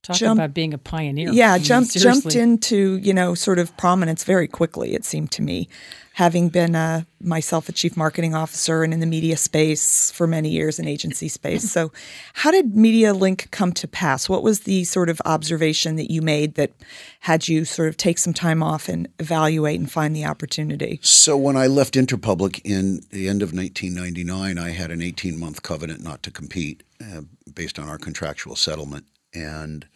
[0.03, 1.31] Talk Jump- about being a pioneer.
[1.31, 4.95] yeah I mean, jumped jumped into you know sort of prominence very quickly.
[4.95, 5.69] It seemed to me,
[6.15, 10.51] having been uh, myself a chief marketing officer and in the media space for many
[10.51, 11.71] years in agency space.
[11.71, 11.93] So,
[12.35, 14.29] how did Media Link come to pass?
[14.29, 16.73] What was the sort of observation that you made that
[17.21, 20.99] had you sort of take some time off and evaluate and find the opportunity?
[21.03, 26.03] So when I left Interpublic in the end of 1999, I had an 18-month covenant
[26.03, 29.07] not to compete, uh, based on our contractual settlement.
[29.35, 29.87] And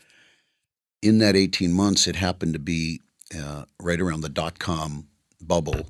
[1.02, 3.00] in that 18 months, it happened to be
[3.36, 5.08] uh, right around the dot-com
[5.40, 5.88] bubble,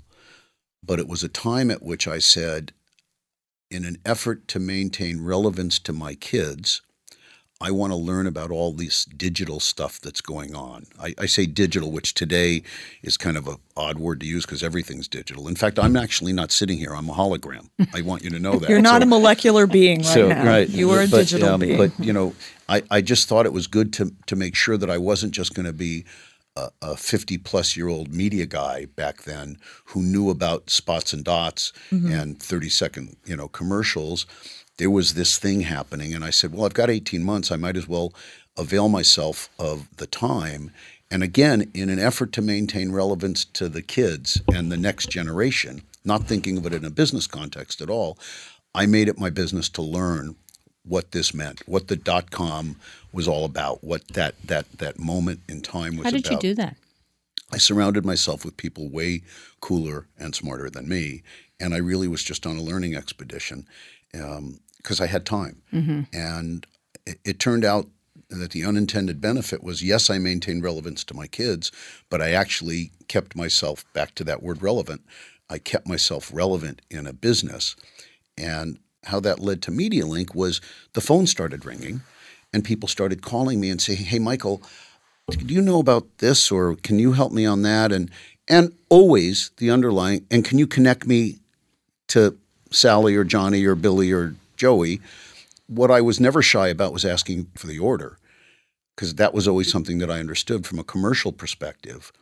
[0.82, 2.72] but it was a time at which I said,
[3.70, 6.82] in an effort to maintain relevance to my kids,
[7.60, 10.84] I want to learn about all this digital stuff that's going on.
[11.00, 12.62] I, I say digital, which today
[13.02, 15.46] is kind of an odd word to use because everything's digital.
[15.46, 16.94] In fact, I'm actually not sitting here.
[16.94, 17.68] I'm a hologram.
[17.94, 18.68] I want you to know that.
[18.68, 20.44] You're not So- a molecular being right so, now.
[20.44, 20.68] Right.
[20.68, 21.78] You are a But, digital um, being.
[21.78, 22.34] But, you know,
[22.68, 25.54] I, I just thought it was good to, to make sure that I wasn't just
[25.54, 26.04] going to be
[26.56, 31.24] a, a 50 plus year old media guy back then who knew about spots and
[31.24, 32.10] dots Mm-hmm.
[32.12, 34.26] and 30 second, you know, commercials.
[34.78, 36.14] There was this thing happening.
[36.14, 37.50] And I said, well, I've got 18 months.
[37.50, 38.12] I might as well
[38.56, 40.70] avail myself of the time.
[41.10, 45.82] And again, in an effort to maintain relevance to the kids and the next generation,
[46.04, 48.18] not thinking of it in a business context at all,
[48.74, 50.36] I made it my business to learn
[50.84, 52.76] what this meant, what the dot com
[53.12, 56.54] was all about, what that that that moment in time was How did you do
[56.54, 56.76] that?
[57.52, 59.22] I surrounded myself with people way
[59.60, 61.22] cooler and smarter than me,
[61.60, 63.66] and I really was just on a learning expedition
[64.14, 65.62] um, because I had time.
[65.72, 66.02] Mm-hmm.
[66.12, 66.66] And
[67.06, 67.88] it, it turned out
[68.28, 71.72] that the unintended benefit was yes, I maintained relevance to my kids,
[72.10, 75.02] but I actually kept myself back to that word relevant.
[75.50, 77.74] I kept myself relevant in a business.
[78.36, 80.60] And how that led to MediaLink was
[80.92, 82.02] the phone started ringing
[82.52, 84.62] and people started calling me and saying, Hey, Michael,
[85.30, 87.92] do you know about this or can you help me on that?
[87.92, 88.10] And
[88.46, 91.38] and always the underlying and can you connect me
[92.08, 92.36] to
[92.70, 95.00] Sally or Johnny or Billy or Joey?
[95.66, 98.18] What I was never shy about was asking for the order
[98.94, 102.12] because that was always something that I understood from a commercial perspective.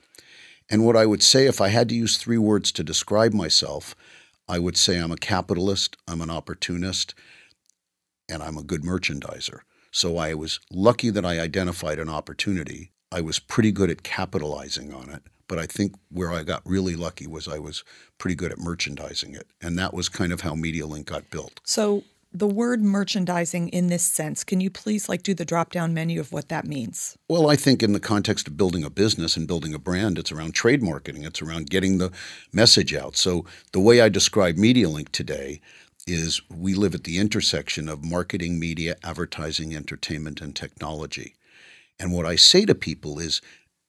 [0.70, 3.94] And what I would say if I had to use three words to describe myself,
[4.48, 7.14] I would say I'm a capitalist, I'm an opportunist,
[8.28, 9.60] and I'm a good merchandiser.
[9.90, 12.92] So I was lucky that I identified an opportunity.
[13.10, 15.22] I was pretty good at capitalizing on it.
[15.48, 17.84] But I think where I got really lucky was I was
[18.16, 19.48] pretty good at merchandising it.
[19.60, 21.60] And that was kind of how MediaLink got built.
[21.64, 25.92] So the word merchandising in this sense, can you please like do the drop down
[25.92, 27.16] menu of what that means?
[27.28, 30.32] Well, I think in the context of building a business and building a brand, it's
[30.32, 31.24] around trade marketing.
[31.24, 32.10] It's around getting the
[32.52, 33.16] message out.
[33.16, 35.60] So the way I describe MediaLink today
[36.06, 41.34] is we live at the intersection of marketing, media, advertising, entertainment, and technology.
[42.00, 43.40] And what I say to people is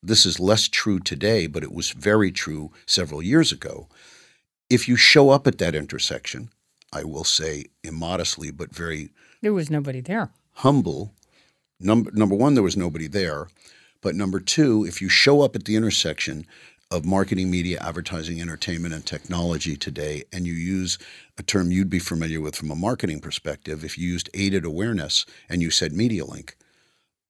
[0.03, 3.87] this is less true today, but it was very true several years ago.
[4.69, 6.49] If you show up at that intersection,
[6.93, 9.09] I will say immodestly, but very
[9.41, 10.29] There was nobody there.
[10.53, 11.13] humble.
[11.79, 13.47] Number number one, there was nobody there,
[14.01, 16.45] but number two, if you show up at the intersection
[16.91, 20.99] of marketing, media, advertising, entertainment, and technology today, and you use
[21.37, 25.25] a term you'd be familiar with from a marketing perspective, if you used aided awareness
[25.49, 26.55] and you said media link,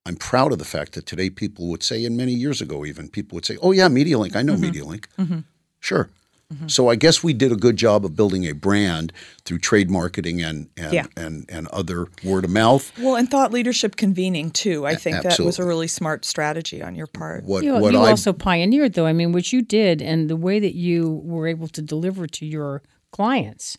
[0.05, 3.07] I'm proud of the fact that today people would say, and many years ago even,
[3.09, 4.35] people would say, "Oh yeah, media link.
[4.35, 4.61] I know mm-hmm.
[4.61, 5.07] media link.
[5.17, 5.39] Mm-hmm.
[5.79, 6.09] Sure."
[6.53, 6.67] Mm-hmm.
[6.67, 9.11] So I guess we did a good job of building a brand
[9.45, 11.05] through trade marketing and and, Yeah.
[11.17, 12.91] and and other word of mouth.
[12.99, 14.85] Well, and thought leadership convening too.
[14.85, 17.43] I think that was a really smart strategy on your part.
[17.45, 19.05] What You, what you also pioneered, though.
[19.07, 22.45] I mean, what you did and the way that you were able to deliver to
[22.45, 23.77] your clients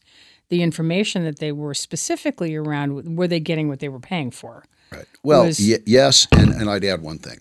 [0.50, 4.64] the information that they were specifically around, were they getting what they were paying for?
[4.92, 5.06] Right.
[5.22, 7.38] Well, was- y- yes, and, and I'd add one thing.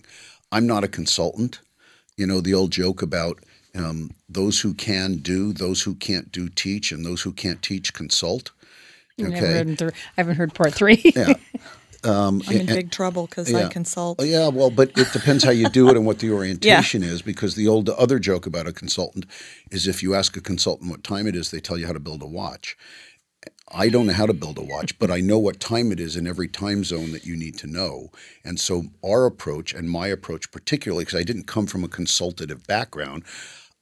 [0.50, 1.60] I'm not a consultant.
[2.16, 3.40] You know, the old joke about
[3.74, 7.92] um, those who can do, those who can't do teach, and those who can't teach
[7.92, 8.52] consult.
[9.20, 9.38] Okay.
[9.38, 11.12] heard th- I haven't heard part three.
[11.16, 11.34] Yeah.
[12.04, 14.20] I'm in big trouble because I consult.
[14.20, 17.22] Oh, yeah, well, but it depends how you do it and what the orientation is.
[17.22, 19.24] Because the old other joke about a consultant
[19.70, 22.00] is if you ask a consultant what time it is, they tell you how to
[22.00, 22.76] build a watch.
[23.72, 26.16] I don't know how to build a watch, but I know what time it is
[26.16, 28.10] in every time zone that you need to know.
[28.44, 32.66] And so, our approach and my approach, particularly because I didn't come from a consultative
[32.66, 33.24] background,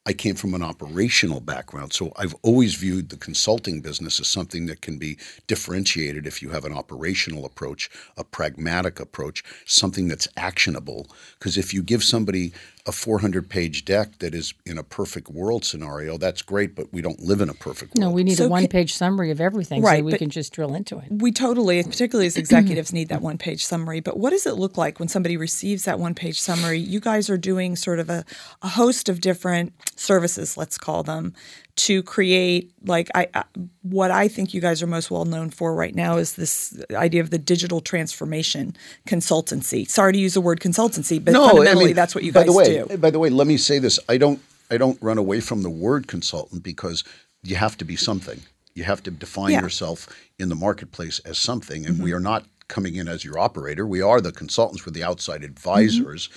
[0.05, 1.93] I came from an operational background.
[1.93, 6.51] So I've always viewed the consulting business as something that can be differentiated if you
[6.51, 11.07] have an operational approach, a pragmatic approach, something that's actionable.
[11.39, 12.53] Because if you give somebody
[12.85, 17.01] a 400 page deck that is in a perfect world scenario, that's great, but we
[17.01, 18.01] don't live in a perfect world.
[18.01, 20.53] No, we need So a one page summary of everything Right, so we can just
[20.53, 21.05] drill into it.
[21.11, 24.01] We totally, particularly as executives, need that one page summary.
[24.01, 26.79] But what does it look like when somebody receives that one page summary?
[26.79, 28.25] You guys are doing sort of a,
[28.63, 31.35] a host of different services, let's call them,
[31.75, 33.45] to create like I, I
[33.83, 37.21] what I think you guys are most well known for right now is this idea
[37.23, 39.89] of the digital transformation consultancy.
[39.89, 42.85] Sorry to use the word consultancy, but fundamentally that's what you by guys the way,
[42.89, 42.99] do.
[42.99, 45.71] By the way, let me say this: I don't, I don't run away from the
[45.71, 47.05] word consultant because
[47.43, 48.41] you have to be something.
[48.75, 49.59] You have to define Yeah.
[49.59, 49.65] Mm-hmm.
[49.67, 50.09] yourself
[50.39, 53.87] in the marketplace as something, and we are not coming in as your operator.
[53.87, 54.87] We are the consultants.
[54.87, 56.29] We're the outside advisors.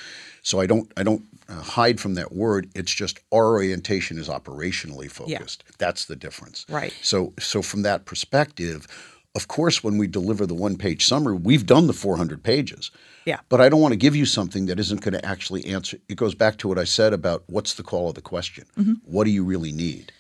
[0.42, 2.70] So I don't, I don't uh, hide from that word.
[2.76, 5.64] It's just our orientation is operationally focused.
[5.78, 6.66] That's the difference.
[6.70, 6.94] Right.
[7.02, 8.88] So, so from that perspective,
[9.36, 12.90] of course, when we deliver the one-page summary, we've done the 400 pages.
[13.26, 13.40] Yeah.
[13.50, 15.98] But I don't want to give you something that isn't going to actually answer.
[16.08, 18.66] It goes back to what I said about what's the call of the question.
[18.78, 18.94] Mm-hmm.
[19.04, 20.14] What do you really need?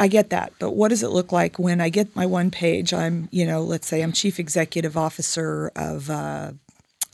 [0.00, 2.92] I get that, but what does it look like when I get my one page?
[2.92, 6.54] I'm, you know, let's say I'm chief executive officer of a,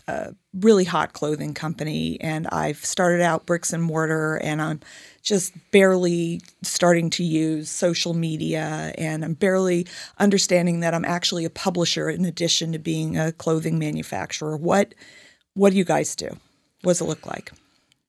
[0.06, 4.80] a really hot clothing company, and I've started out bricks and mortar, and I'm
[5.22, 9.86] just barely starting to use social media, and I'm barely
[10.18, 14.56] understanding that I'm actually a publisher in addition to being a clothing manufacturer.
[14.56, 14.94] What,
[15.54, 16.28] what do you guys do?
[16.82, 17.52] What does it look like?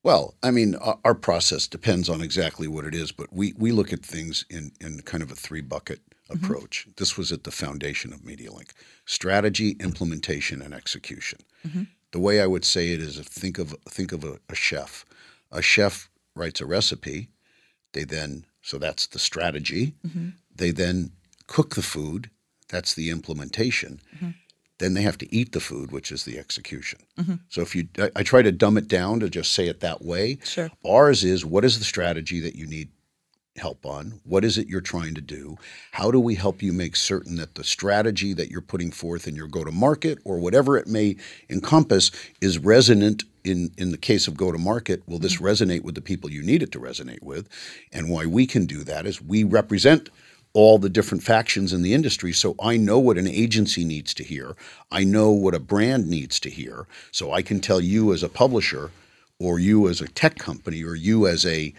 [0.03, 3.71] Well, I mean, our, our process depends on exactly what it is, but we, we
[3.71, 6.43] look at things in, in kind of a three bucket Mm-hmm.
[6.43, 6.87] approach.
[6.97, 8.71] This was at the foundation of MediaLink
[9.05, 11.39] strategy, implementation, and execution.
[11.67, 11.83] Mm-hmm.
[12.13, 15.05] The way I would say it is think of, think of a, a chef.
[15.51, 17.29] A chef writes a recipe,
[17.93, 19.93] they then, so that's the strategy.
[20.07, 20.29] Mm-hmm.
[20.55, 21.11] They then
[21.45, 22.31] cook the food,
[22.69, 24.01] that's the implementation.
[24.79, 26.99] Then they have to eat the food, which is the execution.
[27.49, 30.03] So if you, I, I try to dumb it down to just say it that
[30.03, 30.39] way.
[30.43, 30.71] Sure.
[30.83, 32.89] Ours is what is the strategy that you need
[33.57, 34.19] help on?
[34.25, 35.57] What is it you're trying to do?
[35.91, 39.35] How do we help you make certain that the strategy that you're putting forth in
[39.35, 41.15] your go to market or whatever it may
[41.49, 45.03] encompass is resonant in, in the case of go to market?
[45.07, 45.45] Will this mm-hmm.
[45.45, 47.47] resonate with the people you need it to resonate with?
[47.93, 50.09] And why we can do that is we represent
[50.53, 52.31] all the different factions in the industry.
[52.31, 54.55] So I know what an agency needs to hear.
[54.89, 56.87] I know what a brand needs to hear.
[57.11, 58.91] So I can tell you as a publisher
[59.37, 61.73] or you as a tech company or you as a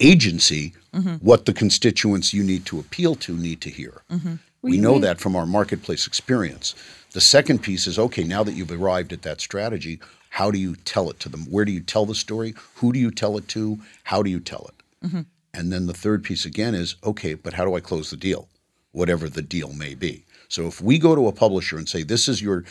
[0.00, 0.74] agency
[1.20, 4.02] what the constituents you need to appeal to need to hear.
[4.10, 4.34] Mm-hmm.
[4.62, 6.74] We know that from our marketplace experience.
[7.12, 10.74] The second piece is okay, now that you've arrived at that strategy, how do you
[10.74, 11.46] tell it to them?
[11.50, 12.54] Where do you tell the story?
[12.76, 13.78] Who do you tell it to?
[14.04, 15.06] How do you tell it?
[15.06, 15.20] Mm-hmm.
[15.52, 18.48] And then the third piece again is okay, but how do I close the deal?
[18.92, 20.24] Whatever the deal may be.
[20.48, 22.64] So if we go to a publisher and say, this is your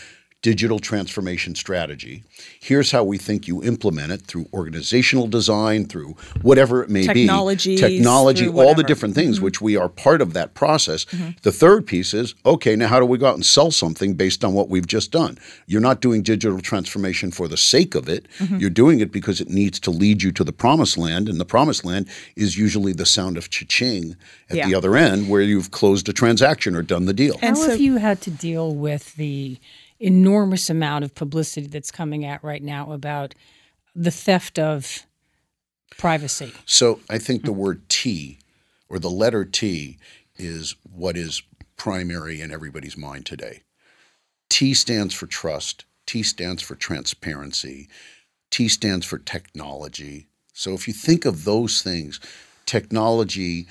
[0.43, 2.21] digital transformation strategy,
[2.60, 7.82] here's how we think you implement it through organizational design, through whatever it may Technologies,
[7.82, 9.45] be, technology, through all the different things, mm-hmm.
[9.45, 11.06] which we are part of that process.
[11.06, 11.32] Mm-hmm.
[11.43, 14.43] The third piece is okay, now how do we go out and sell something based
[14.43, 15.38] on what we've just done?
[15.65, 18.27] You're not doing digital transformation for the sake of it.
[18.39, 18.58] Mm-hmm.
[18.58, 21.45] You're doing it because it needs to lead you to the promised land, and the
[21.45, 24.17] promised land is usually the sound of cha-ching
[24.49, 27.39] at the other end where you've closed a transaction or done the deal.
[27.41, 29.58] And How so- have you had to deal with the
[30.03, 33.33] enormous amount of publicity that's coming out right now about
[33.95, 35.05] the theft of
[35.97, 36.51] privacy?
[36.65, 38.39] So I think the word T
[38.89, 39.97] or the letter T
[40.35, 41.43] is what is
[41.77, 43.61] primary in everybody's mind today.
[44.49, 47.87] T stands for trust, T stands for transparency,
[48.51, 50.27] T stands for technology.
[50.53, 52.19] So if you think of those things,
[52.65, 53.67] technology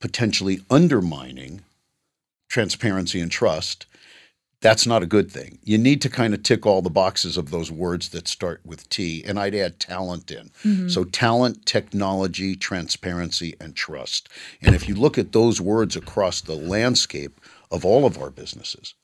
[0.00, 1.62] potentially undermining
[2.48, 3.86] transparency and trust,
[4.60, 5.58] that's not a good thing.
[5.62, 8.88] You need to kind of tick all the boxes of those words that start with
[8.88, 10.50] T, and I'd add talent in.
[10.64, 10.88] Mm-hmm.
[10.88, 14.28] So, talent, technology, transparency, and trust.
[14.60, 17.40] And if you look at those words across the landscape
[17.70, 18.94] of all of our businesses,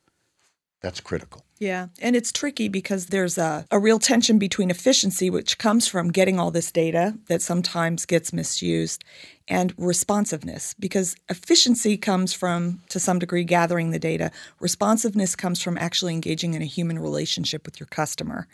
[0.81, 1.45] that's critical.
[1.65, 1.87] Yeah.
[2.03, 6.39] And it's tricky because there's a, a real tension between efficiency, which comes from getting
[6.39, 9.03] all this data that sometimes gets misused,
[9.49, 14.31] and responsiveness, because efficiency comes from, to some degree, gathering the data.
[14.61, 18.47] Responsiveness comes from actually engaging in a human relationship with your customer.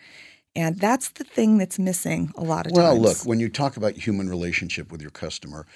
[0.54, 3.00] And that's the thing that's missing a lot of Well, times.
[3.00, 5.66] Well, look, when you talk about human relationship with your customer,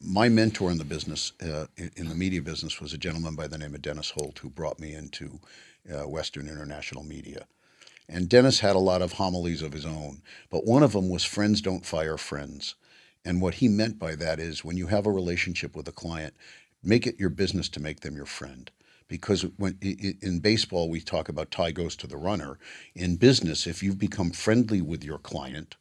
[0.00, 3.48] my mentor in the business, uh, in, in the media business, was a gentleman by
[3.48, 5.40] the name of Dennis Holt, who brought me into
[5.92, 7.46] uh, Western International Media.
[8.08, 11.24] And Dennis had a lot of homilies of his own, but one of them was
[11.24, 12.74] friends don't fire friends.
[13.24, 16.34] And what he meant by that is when you have a relationship with a client,
[16.82, 18.70] make it your business to make them your friend.
[19.08, 22.58] Because when in baseball we talk about tie goes to the runner,
[22.94, 25.76] in business if you've become friendly with your client,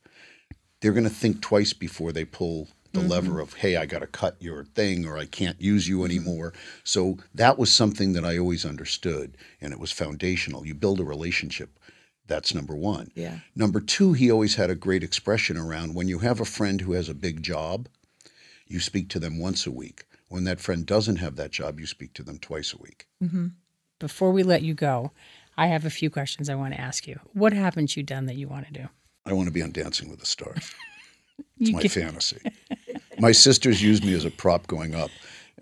[0.79, 3.09] they're going to think twice before they pull the mm-hmm.
[3.09, 6.05] lever of hey i got to cut your thing or i can't use you mm-hmm.
[6.05, 6.79] anymore mm-hmm.
[6.83, 11.03] so that was something that i always understood and it was foundational you build a
[11.03, 11.79] relationship
[12.27, 16.19] that's number one yeah number two he always had a great expression around when you
[16.19, 17.87] have a friend who has a big job
[18.67, 21.85] you speak to them once a week when that friend doesn't have that job you
[21.85, 23.47] speak to them twice a week mm-hmm.
[23.99, 25.11] before we let you go
[25.57, 28.37] i have a few questions i want to ask you what haven't you done that
[28.37, 28.87] you want to do
[29.25, 30.73] I want to be on Dancing with the Stars.
[31.59, 32.39] It's my fantasy.
[33.19, 35.11] my sisters used me as a prop going up,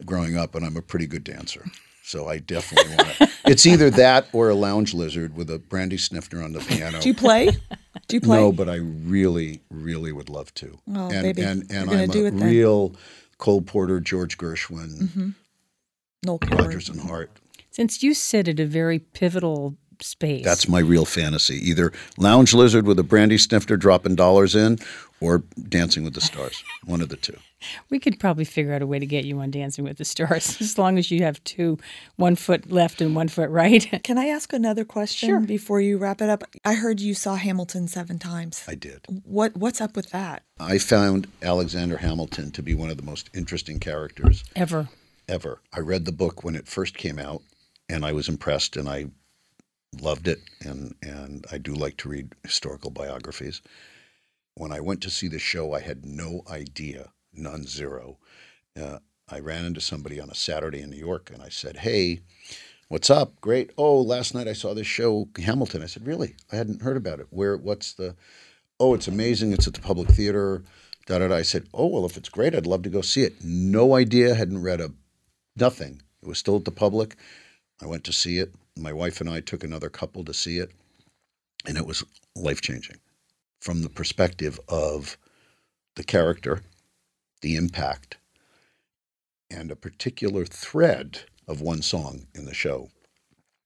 [0.05, 1.65] growing up, and I'm a pretty good dancer.
[2.03, 3.27] So I definitely want to.
[3.43, 7.01] It's either that or a lounge lizard with a brandy snifter on the piano.
[7.01, 7.49] Do you play?
[8.07, 8.37] Do you play?
[8.37, 10.77] No, but I really, really would love to.
[10.93, 11.41] Oh, and, baby.
[11.41, 12.95] and and I'm a real
[13.39, 15.29] Cole Porter, George Gershwin, mm-hmm.
[16.23, 17.31] Noel Rodgers and Hart.
[17.71, 20.45] Since you sit at a very pivotal space.
[20.45, 21.55] That's my real fantasy.
[21.69, 24.77] Either lounge lizard with a brandy snifter dropping dollars in
[25.22, 26.63] or dancing with the stars.
[26.84, 27.38] One of the two.
[27.91, 30.57] We could probably figure out a way to get you on Dancing with the Stars
[30.61, 31.78] as long as you have two,
[32.15, 33.88] one foot left and one foot right.
[34.03, 35.39] Can I ask another question sure.
[35.39, 36.43] before you wrap it up?
[36.65, 38.63] I heard you saw Hamilton seven times.
[38.67, 39.01] I did.
[39.24, 40.41] What What's up with that?
[40.59, 44.89] I found Alexander Hamilton to be one of the most interesting characters ever.
[45.28, 45.61] Ever.
[45.72, 47.43] I read the book when it first came out,
[47.88, 49.05] and I was impressed, and I
[50.01, 53.61] loved it, and and I do like to read historical biographies.
[54.55, 58.17] When I went to see the show, I had no idea, none zero.
[58.79, 58.99] Uh,
[59.29, 62.21] I ran into somebody on a Saturday in New York, and I said, "Hey,
[62.89, 63.39] what's up?
[63.41, 63.71] Great.
[63.77, 66.35] Oh, last night I saw this show, Hamilton." I said, "Really?
[66.51, 67.27] I hadn't heard about it.
[67.29, 67.55] Where?
[67.57, 68.15] What's the?
[68.79, 69.53] Oh, it's amazing.
[69.53, 70.63] It's at the Public Theater."
[71.07, 71.35] Da da da.
[71.37, 74.35] I said, "Oh well, if it's great, I'd love to go see it." No idea.
[74.35, 74.91] Hadn't read a
[75.55, 76.01] nothing.
[76.21, 77.15] It was still at the public.
[77.81, 80.71] I went to see it my wife and I took another couple to see it,
[81.65, 82.03] and it was
[82.35, 82.97] life changing
[83.62, 85.18] from the perspective of
[85.95, 86.62] the character,
[87.41, 88.18] the impact,
[89.49, 92.89] and a particular thread of one song in the show,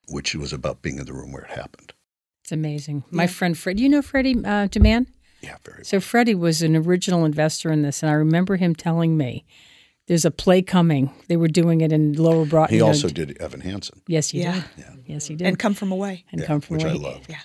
[0.10, 1.94] which was about being in the room where it happened.
[2.44, 3.04] It's amazing.
[3.10, 3.18] Yeah.
[3.18, 5.08] My friend Fred, you know Freddie uh, DeMann?
[5.42, 5.86] Yeah, very.
[5.86, 9.46] So Freddie was an original investor in this, and I remember him telling me
[10.08, 11.12] there's a play coming.
[11.28, 12.70] They were doing it in Lower Broad.
[12.70, 14.02] He also did Evan Hansen.
[14.08, 14.54] Yes, he yeah.
[14.54, 14.64] did.
[14.78, 14.94] Yeah.
[15.06, 15.48] Yes, he did.
[15.48, 16.26] And Come From Away.
[16.32, 16.94] And yeah, Come From which Away.
[16.94, 17.22] I love.
[17.30, 17.40] Yeah.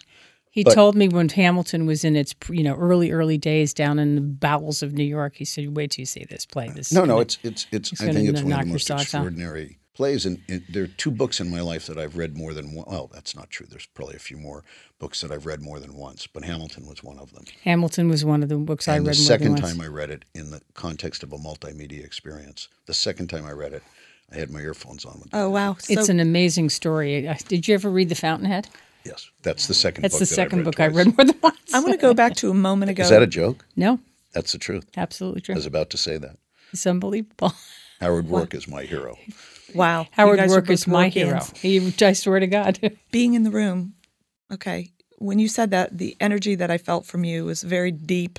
[0.50, 3.98] He but, told me when Hamilton was in its you know early early days down
[3.98, 5.36] in the bowels of New York.
[5.36, 8.00] He said, "Wait till you see this play." This no, no, it's it's it's.
[8.00, 10.26] I think it's one of the most extraordinary plays.
[10.26, 12.86] And, and, there are two books in my life that I've read more than one.
[12.88, 13.66] Well, that's not true.
[13.68, 14.64] There's probably a few more
[14.98, 17.44] books that I've read more than once, but Hamilton was one of them.
[17.62, 19.08] Hamilton was one of the books and I read.
[19.08, 22.68] The second time I read it in the context of a multimedia experience.
[22.86, 23.84] The second time I read it,
[24.32, 25.22] I had my earphones on.
[25.32, 25.76] oh wow!
[25.78, 27.28] So, it's an amazing story.
[27.46, 28.68] Did you ever read The Fountainhead?
[29.04, 30.02] Yes, that's the second.
[30.02, 31.74] That's book the that second book I read more than once.
[31.74, 33.02] I want to go back to a moment ago.
[33.02, 33.64] Is that a joke?
[33.76, 33.98] No,
[34.32, 34.86] that's the truth.
[34.96, 35.54] Absolutely true.
[35.54, 36.36] I was about to say that.
[36.72, 37.52] It's unbelievable.
[38.00, 39.18] Howard Roark is my hero.
[39.74, 40.06] Wow.
[40.12, 41.40] Howard Roark is my hero.
[41.54, 42.78] He, I swear to God.
[43.10, 43.94] Being in the room,
[44.52, 44.90] okay.
[45.18, 48.38] When you said that, the energy that I felt from you was very deep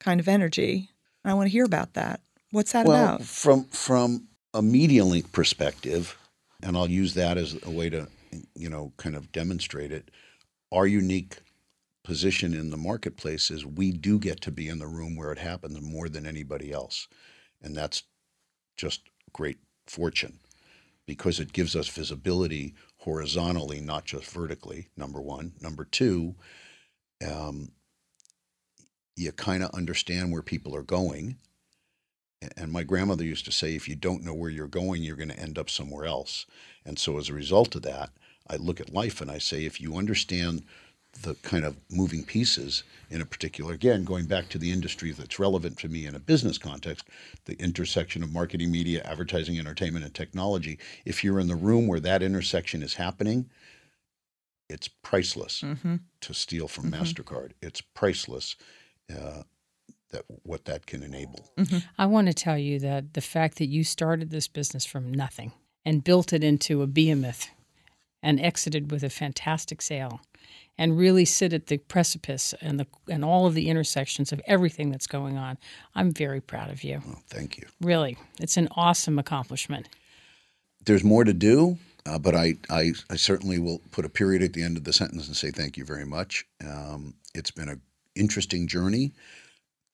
[0.00, 0.90] kind of energy.
[1.24, 2.20] I want to hear about that.
[2.52, 3.22] What's that well, about?
[3.22, 6.16] From from a MediaLink perspective,
[6.62, 8.08] and I'll use that as a way to,
[8.54, 10.10] you know, kind of demonstrate it.
[10.72, 11.38] Our unique
[12.04, 15.38] position in the marketplace is we do get to be in the room where it
[15.38, 17.08] happens more than anybody else,
[17.62, 18.04] and that's
[18.76, 19.02] just
[19.32, 20.38] great fortune
[21.06, 25.52] because it gives us visibility horizontally, not just vertically, number one.
[25.60, 26.34] Number two,
[27.26, 27.70] um,
[29.16, 31.36] you kind of understand where people are going.
[32.56, 35.30] And my grandmother used to say, if you don't know where you're going, you're going
[35.30, 36.46] to end up somewhere else.
[36.86, 38.10] And so as a result of that,
[38.48, 40.62] I look at life and I say, if you understand
[41.22, 45.38] the kind of moving pieces in a particular again going back to the industry that's
[45.38, 47.08] relevant to me in a business context
[47.44, 52.00] the intersection of marketing media advertising entertainment and technology if you're in the room where
[52.00, 53.48] that intersection is happening
[54.68, 55.96] it's priceless mm-hmm.
[56.20, 57.02] to steal from mm-hmm.
[57.02, 58.56] mastercard it's priceless
[59.10, 59.42] uh,
[60.10, 61.78] that what that can enable mm-hmm.
[61.98, 65.52] i want to tell you that the fact that you started this business from nothing
[65.86, 67.48] and built it into a behemoth
[68.22, 70.20] and exited with a fantastic sale
[70.76, 74.90] and really sit at the precipice and the and all of the intersections of everything
[74.90, 75.56] that's going on.
[75.94, 77.00] I'm very proud of you.
[77.06, 77.66] Well, thank you.
[77.80, 79.88] Really, it's an awesome accomplishment.
[80.84, 84.52] There's more to do, uh, but I, I, I certainly will put a period at
[84.52, 86.44] the end of the sentence and say thank you very much.
[86.64, 87.80] Um, it's been an
[88.14, 89.12] interesting journey.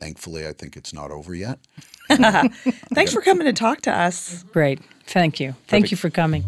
[0.03, 1.61] Thankfully, I think it's not over yet.
[2.93, 4.43] Thanks for coming to talk to us.
[4.53, 4.81] Great.
[5.07, 5.55] Thank you.
[5.69, 6.43] Thank you for coming.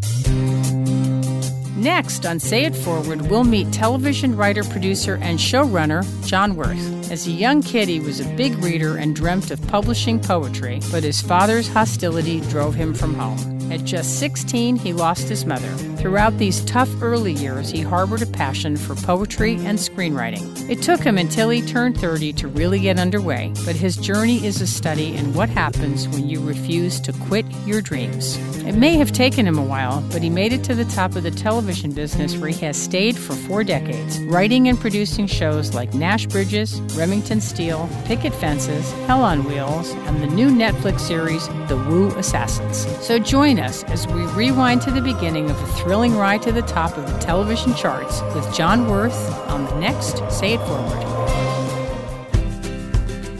[1.76, 7.12] Next on Say It Forward, we'll meet television writer, producer, and showrunner John Wirth.
[7.12, 11.04] As a young kid, he was a big reader and dreamt of publishing poetry, but
[11.04, 13.70] his father's hostility drove him from home.
[13.70, 15.93] At just 16, he lost his mother.
[16.04, 20.68] Throughout these tough early years, he harbored a passion for poetry and screenwriting.
[20.68, 24.60] It took him until he turned 30 to really get underway, but his journey is
[24.60, 28.36] a study in what happens when you refuse to quit your dreams.
[28.66, 31.22] It may have taken him a while, but he made it to the top of
[31.22, 35.94] the television business where he has stayed for four decades, writing and producing shows like
[35.94, 41.82] Nash Bridges, Remington Steele, Picket Fences, Hell on Wheels, and the new Netflix series, The
[41.88, 42.86] Wu Assassins.
[43.02, 46.62] So join us as we rewind to the beginning of a thrilling ride to the
[46.62, 49.14] top of the television charts with John Wirth
[49.48, 51.04] on the next Say It Forward.